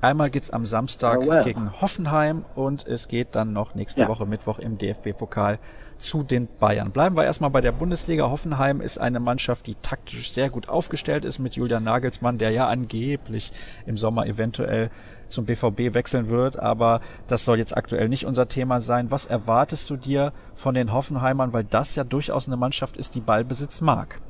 Einmal 0.01 0.29
geht's 0.29 0.49
am 0.49 0.63
Samstag 0.63 1.19
Oh, 1.23 1.29
well. 1.29 1.43
gegen 1.43 1.81
Hoffenheim 1.81 2.45
und 2.55 2.87
es 2.87 3.09
geht 3.09 3.35
dann 3.35 3.51
noch 3.51 3.75
nächste 3.75 4.01
Ja. 4.03 4.07
Woche 4.07 4.25
Mittwoch 4.25 4.59
im 4.59 4.77
DFB-Pokal 4.77 5.59
zu 5.97 6.23
den 6.23 6.47
Bayern. 6.59 6.91
Bleiben 6.91 7.17
wir 7.17 7.25
erstmal 7.25 7.49
bei 7.49 7.59
der 7.59 7.73
Bundesliga. 7.73 8.29
Hoffenheim 8.29 8.79
ist 8.79 8.97
eine 8.97 9.19
Mannschaft, 9.19 9.67
die 9.67 9.75
taktisch 9.75 10.31
sehr 10.31 10.49
gut 10.49 10.69
aufgestellt 10.69 11.25
ist 11.25 11.39
mit 11.39 11.55
Julian 11.55 11.83
Nagelsmann, 11.83 12.37
der 12.37 12.51
ja 12.51 12.69
angeblich 12.69 13.51
im 13.85 13.97
Sommer 13.97 14.25
eventuell 14.25 14.89
zum 15.27 15.45
BVB 15.45 15.93
wechseln 15.93 16.29
wird, 16.29 16.57
aber 16.57 17.01
das 17.27 17.43
soll 17.43 17.57
jetzt 17.57 17.75
aktuell 17.75 18.07
nicht 18.07 18.25
unser 18.25 18.47
Thema 18.47 18.79
sein. 18.79 19.11
Was 19.11 19.25
erwartest 19.25 19.89
du 19.89 19.97
dir 19.97 20.31
von 20.55 20.73
den 20.73 20.93
Hoffenheimern, 20.93 21.51
weil 21.51 21.65
das 21.65 21.95
ja 21.95 22.05
durchaus 22.05 22.47
eine 22.47 22.55
Mannschaft 22.57 22.95
ist, 22.95 23.15
die 23.15 23.21
Ballbesitz 23.21 23.81
mag? 23.81 24.21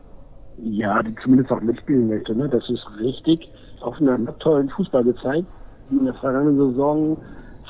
Ja, 0.58 1.02
die 1.04 1.16
zumindest 1.24 1.52
auch 1.52 1.62
mitspielen 1.62 2.08
möchte, 2.10 2.36
ne? 2.36 2.50
Das 2.50 2.68
ist 2.70 2.86
richtig. 3.00 3.48
Hoffenheim 3.82 4.28
hat 4.28 4.40
tollen 4.40 4.70
Fußball 4.72 5.04
gezeigt. 5.06 5.46
In 5.90 6.06
der 6.06 6.14
vergangenen 6.16 6.72
Saison 6.72 7.18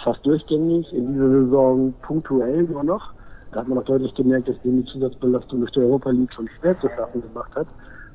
fast 0.04 0.26
durchgängig, 0.26 0.92
in 0.94 1.14
dieser 1.14 1.30
Saison 1.30 1.94
punktuell 2.02 2.64
nur 2.64 2.84
noch. 2.84 3.14
Da 3.52 3.62
hat 3.62 3.68
man 3.68 3.80
auch 3.80 3.86
deutlich 3.86 4.14
gemerkt, 4.16 4.48
dass 4.48 4.62
die 4.64 4.86
Zusatzbelastung 4.86 5.60
durch 5.60 5.72
die 5.72 5.80
Europa 5.80 6.12
League 6.12 6.34
schon 6.34 6.48
schwer 6.60 6.78
zu 6.80 6.88
schaffen 6.90 7.22
gemacht 7.22 7.56
hat. 7.56 7.68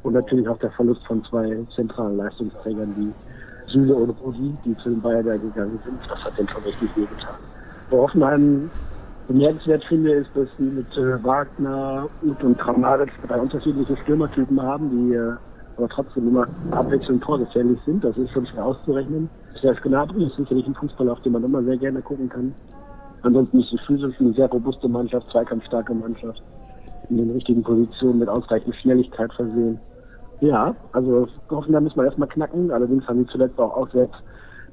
Und 0.02 0.12
natürlich 0.12 0.46
auch 0.48 0.58
der 0.58 0.70
Verlust 0.72 1.04
von 1.06 1.24
zwei 1.24 1.66
zentralen 1.74 2.18
Leistungsträgern 2.18 2.94
wie 2.96 3.14
Süle 3.72 3.94
und 3.94 4.10
Rudi, 4.10 4.58
die 4.64 4.76
zu 4.76 4.90
den 4.90 5.00
Bayern 5.00 5.40
gegangen 5.40 5.80
sind. 5.84 6.04
Das 6.08 6.22
hat 6.24 6.36
denen 6.36 6.48
schon 6.48 6.62
richtig 6.64 6.94
wehgetan. 6.94 7.40
Bei 7.90 7.96
Hoffenheim 7.96 8.70
bemerkenswert 9.26 9.84
finde, 9.84 10.12
ist, 10.12 10.30
dass 10.36 10.48
sie 10.58 10.64
mit 10.64 10.90
äh, 10.96 11.22
Wagner, 11.24 12.08
Uth 12.20 12.44
und 12.44 12.58
Kramaric 12.58 13.10
drei 13.26 13.40
unterschiedliche 13.40 13.96
Stürmertypen 13.96 14.60
haben, 14.60 14.90
die 14.90 15.14
äh, 15.14 15.36
aber 15.76 15.88
trotzdem 15.88 16.28
immer 16.28 16.46
abwechselnd 16.70 17.22
torgefährlich 17.22 17.80
sind. 17.84 18.04
Das 18.04 18.16
ist 18.16 18.30
schon 18.30 18.46
schwer 18.46 18.66
auszurechnen. 18.66 19.30
Serge 19.60 19.80
Gnabry 19.82 20.24
ist 20.24 20.36
sicherlich 20.36 20.66
ein 20.66 20.74
Fußballer, 20.74 21.12
auf 21.12 21.20
den 21.22 21.32
man 21.32 21.44
immer 21.44 21.62
sehr 21.62 21.76
gerne 21.76 22.02
gucken 22.02 22.28
kann. 22.28 22.54
Ansonsten 23.22 23.60
ist 23.60 23.70
sie 23.70 23.78
physisch 23.86 24.14
eine 24.20 24.32
sehr 24.32 24.48
robuste 24.48 24.88
Mannschaft, 24.88 25.30
zweikampfstarke 25.30 25.94
Mannschaft, 25.94 26.42
in 27.08 27.16
den 27.16 27.30
richtigen 27.30 27.62
Positionen 27.62 28.18
mit 28.18 28.28
ausreichend 28.28 28.74
Schnelligkeit 28.76 29.32
versehen. 29.32 29.78
Ja, 30.40 30.74
also 30.92 31.26
Hoffenheim 31.50 31.84
müssen 31.84 31.96
wir 31.96 32.04
erstmal 32.04 32.28
knacken. 32.28 32.70
Allerdings 32.70 33.06
haben 33.06 33.24
die 33.24 33.30
zuletzt 33.30 33.58
auch 33.58 33.74
auswärts 33.74 34.14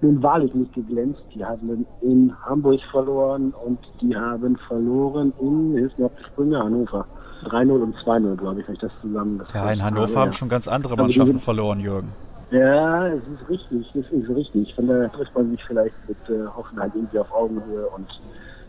nun 0.01 0.21
wahrlich 0.21 0.53
nicht 0.53 0.73
geglänzt. 0.73 1.21
Die 1.33 1.45
haben 1.45 1.85
in 2.01 2.33
Hamburg 2.43 2.81
verloren 2.89 3.53
und 3.65 3.79
die 4.01 4.15
haben 4.15 4.57
verloren 4.67 5.31
in, 5.39 5.77
hilf 5.77 5.97
mir 5.97 6.05
auf 6.05 6.11
die 6.19 6.23
Sprünge, 6.25 6.59
Hannover. 6.59 7.05
3-0 7.45 7.71
und 7.71 7.95
2-0, 7.97 8.35
glaube 8.35 8.61
ich, 8.61 8.67
wenn 8.67 8.75
ich 8.75 8.81
das 8.81 8.91
zusammen. 9.01 9.41
Ja, 9.53 9.71
in 9.71 9.83
Hannover 9.83 10.07
habe, 10.07 10.19
haben 10.19 10.27
ja. 10.27 10.33
schon 10.33 10.49
ganz 10.49 10.67
andere 10.67 10.95
die 10.95 11.01
Mannschaften 11.01 11.39
verloren, 11.39 11.79
Jürgen. 11.79 12.09
Ja, 12.51 13.07
es 13.07 13.23
ist 13.27 13.49
richtig, 13.49 13.89
das 13.93 14.11
ist 14.11 14.29
richtig. 14.29 14.75
Von 14.75 14.87
daher 14.87 15.09
trifft 15.11 15.33
man 15.35 15.51
sich 15.51 15.63
vielleicht 15.65 15.95
mit 16.05 16.17
äh, 16.29 16.45
Hoffenheim 16.47 16.91
irgendwie 16.93 17.19
auf 17.19 17.31
Augenhöhe. 17.31 17.87
Und 17.87 18.07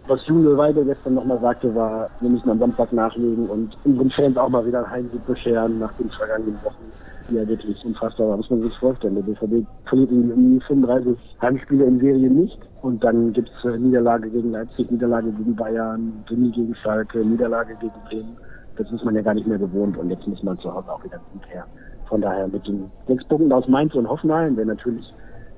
was 0.06 0.24
Jule 0.28 0.56
Weide 0.56 0.84
gestern 0.84 1.14
nochmal 1.14 1.40
sagte, 1.40 1.74
war, 1.74 2.08
wir 2.20 2.30
müssen 2.30 2.48
am 2.48 2.60
Samstag 2.60 2.92
nachlegen 2.92 3.48
und 3.50 3.76
unseren 3.84 4.10
Fans 4.12 4.36
auch 4.36 4.48
mal 4.50 4.64
wieder 4.64 4.78
einen 4.84 4.90
Heimsieg 4.90 5.26
bescheren 5.26 5.80
nach 5.80 5.92
den 5.94 6.10
vergangenen 6.10 6.62
Wochen, 6.62 6.92
ja 7.26 7.46
wirklich 7.48 7.84
unfassbar 7.84 8.28
war. 8.28 8.36
Muss 8.36 8.50
man 8.50 8.62
sich 8.62 8.76
vorstellen. 8.78 9.16
Der 9.16 9.22
BVB 9.22 9.66
verliert 9.88 10.12
in 10.12 10.60
35 10.60 11.18
Heimspiele 11.42 11.84
in 11.84 11.98
Serie 11.98 12.30
nicht. 12.30 12.58
Und 12.82 13.02
dann 13.02 13.32
gibt's 13.32 13.64
äh, 13.64 13.78
Niederlage 13.78 14.30
gegen 14.30 14.52
Leipzig, 14.52 14.92
Niederlage 14.92 15.32
gegen 15.32 15.56
Bayern, 15.56 16.24
Remis 16.30 16.54
gegen 16.54 16.74
Schalke, 16.76 17.18
Niederlage 17.18 17.74
gegen 17.80 18.00
Bremen. 18.08 18.38
Das 18.76 18.90
ist 18.92 19.04
man 19.04 19.16
ja 19.16 19.22
gar 19.22 19.34
nicht 19.34 19.48
mehr 19.48 19.58
gewohnt 19.58 19.98
und 19.98 20.08
jetzt 20.08 20.26
muss 20.26 20.42
man 20.44 20.56
zu 20.58 20.72
Hause 20.72 20.92
auch 20.92 21.04
wieder 21.04 21.20
Sieg 21.32 21.46
her. 21.48 21.66
Von 22.08 22.20
daher 22.20 22.48
mit 22.48 22.66
den 22.66 22.90
sechs 23.06 23.24
Punkten 23.24 23.52
aus 23.52 23.66
Mainz 23.68 23.94
und 23.94 24.08
Hoffenheim 24.08 24.56
wäre 24.56 24.66
natürlich 24.66 25.04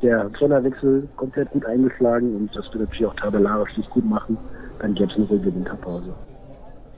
der 0.03 0.31
Trainerwechsel 0.33 1.09
komplett 1.17 1.51
gut 1.51 1.65
eingeschlagen 1.67 2.37
und 2.37 2.55
das 2.55 2.67
würde 2.67 2.85
natürlich 2.85 3.07
auch 3.07 3.17
tabellarisch 3.17 3.77
nicht 3.77 3.91
gut 3.91 4.05
machen. 4.05 4.37
Dann 4.79 4.95
gäbe 4.95 5.11
es 5.11 5.17
eine 5.17 5.27
ruhige 5.27 5.55
Winterpause. 5.55 6.15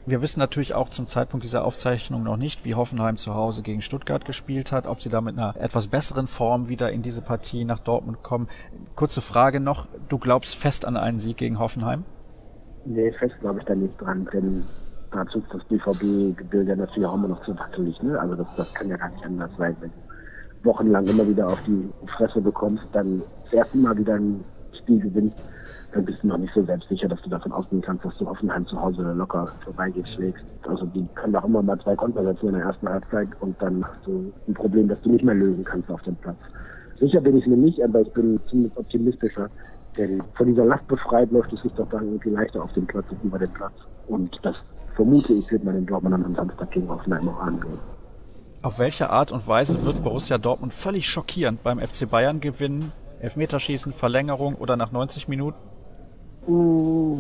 Wir 0.09 0.23
wissen 0.23 0.39
natürlich 0.39 0.73
auch 0.73 0.89
zum 0.89 1.09
Zeitpunkt 1.09 1.43
dieser 1.43 1.65
Aufzeichnung 1.65 2.23
noch 2.23 2.37
nicht, 2.37 2.65
wie 2.65 2.77
Hoffenheim 2.77 3.17
zu 3.17 3.35
Hause 3.35 3.63
gegen 3.63 3.83
Stuttgart 3.83 4.25
gespielt 4.25 4.71
hat, 4.71 4.87
ob 4.87 5.01
sie 5.01 5.09
da 5.09 5.21
mit 5.21 5.37
einer 5.37 5.57
etwas 5.57 5.89
besseren 5.89 6.29
Form 6.29 6.69
wieder 6.69 6.93
in 6.93 7.03
diese 7.03 7.23
Partie 7.23 7.65
nach 7.65 7.81
Dortmund 7.81 8.23
kommen. 8.23 8.49
Kurze 8.95 9.21
Frage 9.21 9.59
noch, 9.59 9.89
du 10.09 10.19
glaubst 10.19 10.55
fest 10.55 10.85
an 10.85 10.97
einen 10.97 11.19
Sieg 11.19 11.39
gegen 11.39 11.59
Hoffenheim? 11.59 12.05
Nee, 12.85 13.11
fest 13.13 13.35
glaube 13.41 13.59
ich 13.59 13.65
da 13.65 13.75
nicht 13.75 14.01
dran, 14.01 14.29
denn 14.33 14.65
dazu 15.17 15.39
ist 15.39 15.53
das 15.53 15.65
BVB-Gebilde 15.65 16.77
natürlich 16.77 17.07
auch 17.07 17.15
immer 17.15 17.29
noch 17.29 17.43
zu 17.45 17.59
wackelig. 17.59 18.01
Ne? 18.03 18.19
Also 18.19 18.35
das, 18.35 18.47
das 18.57 18.73
kann 18.75 18.89
ja 18.89 18.97
gar 18.97 19.11
nicht 19.11 19.25
anders 19.25 19.51
sein, 19.59 19.77
wenn 19.81 19.91
du 19.91 20.65
wochenlang 20.65 21.07
immer 21.07 21.27
wieder 21.29 21.49
auf 21.49 21.59
die 21.67 21.89
Fresse 22.17 22.41
bekommst, 22.41 22.85
dann 22.93 23.23
das 23.45 23.53
erste 23.53 23.79
Mal 23.79 23.97
wieder 23.97 24.15
ein 24.15 24.45
Spiel 24.79 25.01
gewinnst, 25.01 25.37
dann 25.93 26.05
bist 26.05 26.23
du 26.23 26.29
noch 26.29 26.39
nicht 26.39 26.53
so 26.55 26.65
selbstsicher, 26.65 27.09
dass 27.09 27.23
du 27.23 27.31
davon 27.31 27.53
ausgehen 27.53 27.83
kannst, 27.83 28.05
dass 28.05 28.17
du 28.19 28.27
Hoffenheim 28.27 28.67
zu 28.67 28.81
Hause 28.81 29.03
locker 29.13 29.49
vorbeigeschlägst. 29.65 30.45
Also 30.67 30.87
die 30.87 31.07
können 31.15 31.33
doch 31.33 31.45
immer 31.45 31.63
mal 31.63 31.79
zwei 31.81 31.95
Konter 31.95 32.25
setzen 32.25 32.49
in 32.49 32.55
der 32.55 32.65
ersten 32.65 32.89
Halbzeit 32.89 33.29
und 33.41 33.61
dann 33.63 33.85
hast 33.85 34.07
du 34.07 34.33
ein 34.49 34.55
Problem, 34.55 34.89
das 34.89 35.01
du 35.03 35.11
nicht 35.11 35.25
mehr 35.25 35.35
lösen 35.35 35.65
kannst 35.65 35.91
auf 35.91 36.03
dem 36.03 36.17
Platz. 36.17 36.39
Sicher 36.99 37.21
bin 37.21 37.37
ich 37.37 37.47
mir 37.47 37.57
nicht, 37.57 37.83
aber 37.83 38.01
ich 38.01 38.13
bin 38.13 38.41
zumindest 38.49 38.77
optimistischer. 38.77 39.49
Denn 39.97 40.23
von 40.35 40.47
dieser 40.47 40.65
Last 40.65 40.87
befreit 40.89 41.31
läuft 41.31 41.53
es 41.53 41.63
sich 41.63 41.73
doch 41.73 41.89
dann 41.89 42.05
irgendwie 42.05 42.31
leichter 42.31 42.63
auf 42.63 42.73
dem 42.75 42.87
Platz 42.87 43.07
als 43.11 43.23
über 43.23 43.39
den 43.39 43.51
Platz. 43.53 43.75
Und 44.09 44.39
das 44.43 44.57
vermute 44.97 45.33
ich, 45.35 45.51
wird 45.53 45.63
man 45.63 45.77
in 45.77 45.87
Dortmund 45.87 46.15
am 46.15 46.35
Samstag 46.35 46.71
gegen 46.73 46.89
Hoffenheim 46.89 47.29
auch 47.29 47.41
angehen. 47.41 47.79
Auf 48.63 48.79
welche 48.79 49.11
Art 49.11 49.31
und 49.31 49.47
Weise 49.47 49.85
wird 49.85 50.03
Borussia 50.03 50.39
Dortmund 50.39 50.73
völlig 50.73 51.09
schockierend 51.09 51.63
beim 51.63 51.79
FC 51.79 52.11
Bayern 52.11 52.41
gewinnen? 52.41 52.91
Elfmeterschießen, 53.21 53.93
Verlängerung 53.93 54.57
oder 54.57 54.77
nach 54.77 54.91
90 54.93 55.29
Minuten? 55.29 55.57
Mm, 56.49 57.15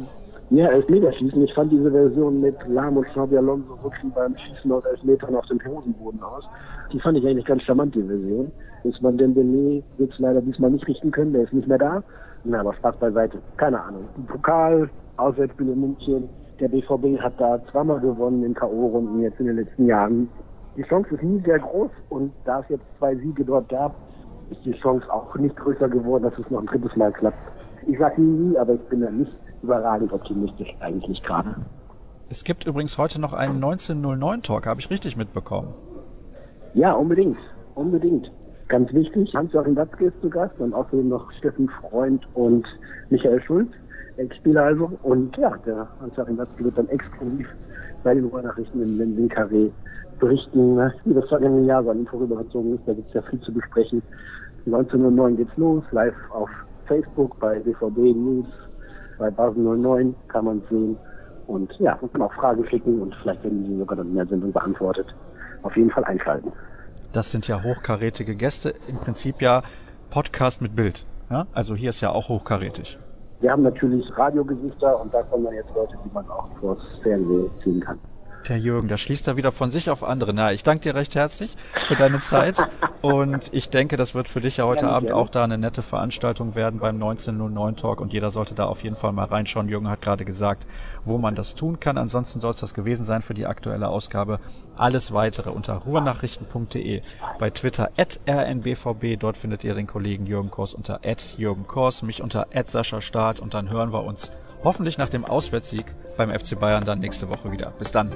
Ja, 0.50 0.68
Elfmeterschießen. 0.68 1.42
Ich 1.42 1.54
fand 1.54 1.70
diese 1.72 1.90
Version 1.90 2.40
mit 2.40 2.56
Lahm 2.68 2.96
und 2.96 3.06
Xabi 3.08 3.36
Alonso 3.36 3.74
rutschen 3.82 4.12
beim 4.12 4.34
Schießen 4.36 4.70
aus 4.72 4.84
Elfmetern 4.84 5.34
auf 5.36 5.46
dem 5.46 5.60
Hosenboden 5.64 6.22
aus. 6.22 6.44
Die 6.92 7.00
fand 7.00 7.18
ich 7.18 7.26
eigentlich 7.26 7.44
ganz 7.46 7.62
charmant, 7.62 7.94
die 7.94 8.02
Version. 8.02 8.50
Usman 8.84 9.18
Dembele 9.18 9.82
wird 9.98 10.12
es 10.12 10.18
leider 10.18 10.40
diesmal 10.40 10.70
nicht 10.70 10.86
richten 10.86 11.10
können, 11.10 11.32
der 11.32 11.42
ist 11.42 11.52
nicht 11.52 11.66
mehr 11.66 11.78
da. 11.78 12.02
Na, 12.44 12.60
aber 12.60 12.74
Spaß 12.74 12.96
beiseite. 12.98 13.38
Keine 13.56 13.80
Ahnung. 13.82 14.04
Pokal, 14.28 14.88
Auswärtsspiel 15.16 15.68
in 15.68 15.80
München. 15.80 16.28
Der 16.60 16.68
BVB 16.68 17.20
hat 17.20 17.34
da 17.38 17.60
zweimal 17.70 18.00
gewonnen 18.00 18.42
in 18.42 18.54
K.O.-Runden 18.54 19.20
jetzt 19.20 19.38
in 19.40 19.46
den 19.46 19.56
letzten 19.56 19.86
Jahren. 19.86 20.28
Die 20.76 20.82
Chance 20.82 21.14
ist 21.14 21.22
nie 21.22 21.40
sehr 21.44 21.58
groß 21.58 21.90
und 22.08 22.32
da 22.44 22.60
es 22.60 22.68
jetzt 22.70 22.84
zwei 22.98 23.14
Siege 23.16 23.44
dort 23.44 23.68
gab, 23.68 23.94
ist 24.50 24.64
die 24.64 24.72
Chance 24.72 25.04
auch 25.12 25.34
nicht 25.36 25.56
größer 25.56 25.88
geworden, 25.88 26.24
dass 26.24 26.38
es 26.38 26.50
noch 26.50 26.60
ein 26.60 26.66
drittes 26.66 26.94
Mal 26.96 27.12
klappt. 27.12 27.38
Ich 27.86 27.98
sage 27.98 28.20
nie, 28.20 28.48
nie, 28.48 28.58
aber 28.58 28.74
ich 28.74 28.80
bin 28.88 29.00
da 29.00 29.10
nicht 29.10 29.32
überragend 29.62 30.12
optimistisch 30.12 30.74
eigentlich 30.80 31.22
gerade. 31.22 31.56
Es 32.28 32.42
gibt 32.42 32.66
übrigens 32.66 32.96
heute 32.98 33.20
noch 33.20 33.32
einen 33.32 33.62
1909-Talk, 33.62 34.66
habe 34.66 34.80
ich 34.80 34.90
richtig 34.90 35.16
mitbekommen. 35.16 35.74
Ja, 36.74 36.92
unbedingt. 36.92 37.38
Unbedingt. 37.74 38.30
Ganz 38.68 38.92
wichtig, 38.92 39.32
Hans-Joachim 39.34 39.76
Watzke 39.76 40.06
ist 40.06 40.20
zu 40.20 40.28
Gast 40.28 40.58
und 40.58 40.74
außerdem 40.74 41.08
noch 41.08 41.30
Steffen 41.32 41.68
Freund 41.80 42.26
und 42.34 42.66
Michael 43.10 43.40
Schulz, 43.42 43.70
Ex-Spieler 44.16 44.64
also. 44.64 44.90
Und 45.02 45.36
ja, 45.36 45.56
der 45.66 45.88
Hans-Joachim 46.00 46.38
Watzke 46.38 46.64
wird 46.64 46.78
dann 46.78 46.88
exklusiv 46.88 47.46
bei 48.02 48.14
den 48.14 48.24
Ruhrnachrichten 48.26 48.82
im 48.82 48.98
Lending 48.98 49.28
Carré 49.28 49.70
berichten, 50.18 50.78
wie 51.04 51.14
das 51.14 51.28
vergangene 51.28 51.66
Jahr 51.66 51.82
so 51.84 51.90
an 51.90 52.00
ihm 52.00 52.06
vorübergezogen 52.06 52.74
ist. 52.74 52.82
Da 52.86 52.94
gibt 52.94 53.08
es 53.08 53.14
ja 53.14 53.22
viel 53.22 53.40
zu 53.40 53.52
besprechen. 53.52 54.02
1909 54.66 55.36
geht's 55.36 55.56
los, 55.56 55.84
live 55.92 56.14
auf 56.30 56.48
Facebook, 56.86 57.38
bei 57.38 57.58
BVB 57.60 58.16
News, 58.16 58.46
bei 59.18 59.30
Basen 59.30 59.64
09 59.64 60.14
kann 60.28 60.44
man 60.44 60.62
sehen. 60.70 60.96
Und 61.46 61.72
ja, 61.78 61.96
man 62.00 62.10
kann 62.12 62.22
auch 62.22 62.32
Fragen 62.34 62.64
klicken 62.64 63.00
und 63.00 63.14
vielleicht 63.22 63.44
werden 63.44 63.64
die 63.64 63.78
sogar 63.78 63.96
dann 63.96 64.08
in 64.08 64.16
der 64.16 64.26
Sendung 64.26 64.52
beantwortet. 64.52 65.06
Auf 65.62 65.76
jeden 65.76 65.90
Fall 65.90 66.04
einschalten. 66.04 66.52
Das 67.12 67.30
sind 67.30 67.46
ja 67.48 67.62
hochkarätige 67.62 68.34
Gäste, 68.34 68.74
im 68.88 68.96
Prinzip 68.96 69.40
ja 69.40 69.62
Podcast 70.10 70.60
mit 70.60 70.74
Bild. 70.74 71.06
Ja? 71.30 71.46
Also 71.52 71.74
hier 71.74 71.90
ist 71.90 72.00
ja 72.00 72.10
auch 72.10 72.28
hochkarätig. 72.28 72.98
Wir 73.40 73.52
haben 73.52 73.62
natürlich 73.62 74.06
Radiogesichter 74.16 75.00
und 75.00 75.12
da 75.12 75.22
kommen 75.22 75.44
dann 75.44 75.54
jetzt 75.54 75.74
Leute, 75.74 75.98
die 76.04 76.10
man 76.12 76.26
auch 76.28 76.48
vors 76.58 76.78
Fernsehen 77.02 77.50
ziehen 77.62 77.80
kann. 77.80 78.00
Der 78.48 78.58
Jürgen, 78.58 78.86
da 78.86 78.96
schließt 78.96 79.26
er 79.26 79.36
wieder 79.36 79.50
von 79.50 79.70
sich 79.70 79.90
auf 79.90 80.04
andere. 80.04 80.32
Na, 80.32 80.52
ich 80.52 80.62
danke 80.62 80.82
dir 80.82 80.94
recht 80.94 81.16
herzlich 81.16 81.56
für 81.88 81.96
deine 81.96 82.20
Zeit 82.20 82.58
und 83.02 83.52
ich 83.52 83.70
denke, 83.70 83.96
das 83.96 84.14
wird 84.14 84.28
für 84.28 84.40
dich 84.40 84.58
ja 84.58 84.66
heute 84.66 84.88
Abend 84.88 85.10
auch 85.10 85.28
da 85.28 85.42
eine 85.42 85.58
nette 85.58 85.82
Veranstaltung 85.82 86.54
werden 86.54 86.78
beim 86.78 86.94
1909 86.96 87.76
Talk 87.76 88.00
und 88.00 88.12
jeder 88.12 88.30
sollte 88.30 88.54
da 88.54 88.66
auf 88.66 88.84
jeden 88.84 88.94
Fall 88.94 89.12
mal 89.12 89.24
reinschauen. 89.24 89.68
Jürgen 89.68 89.88
hat 89.88 90.00
gerade 90.00 90.24
gesagt, 90.24 90.66
wo 91.04 91.18
man 91.18 91.34
das 91.34 91.56
tun 91.56 91.80
kann. 91.80 91.98
Ansonsten 91.98 92.38
soll 92.38 92.52
es 92.52 92.60
das 92.60 92.72
gewesen 92.72 93.04
sein 93.04 93.20
für 93.20 93.34
die 93.34 93.46
aktuelle 93.46 93.88
Ausgabe. 93.88 94.38
Alles 94.76 95.12
weitere 95.12 95.50
unter 95.50 95.74
ruhrnachrichten.de, 95.74 97.02
bei 97.38 97.50
Twitter 97.50 97.90
at 97.96 98.20
rnbvb, 98.28 99.16
dort 99.18 99.36
findet 99.36 99.64
ihr 99.64 99.74
den 99.74 99.88
Kollegen 99.88 100.26
Jürgen 100.26 100.50
Kors 100.50 100.74
unter 100.74 101.00
at 101.04 101.36
Jürgen 101.36 101.66
Kors, 101.66 102.02
mich 102.02 102.22
unter 102.22 102.46
at 102.54 102.68
Sascha 102.68 103.00
Staat 103.00 103.40
und 103.40 103.54
dann 103.54 103.70
hören 103.70 103.92
wir 103.92 104.04
uns 104.04 104.30
hoffentlich 104.64 104.98
nach 104.98 105.08
dem 105.08 105.24
Auswärtssieg 105.24 105.86
beim 106.16 106.30
FC 106.30 106.58
Bayern 106.58 106.84
dann 106.84 106.98
nächste 106.98 107.28
Woche 107.28 107.52
wieder. 107.52 107.72
Bis 107.78 107.90
dann. 107.90 108.10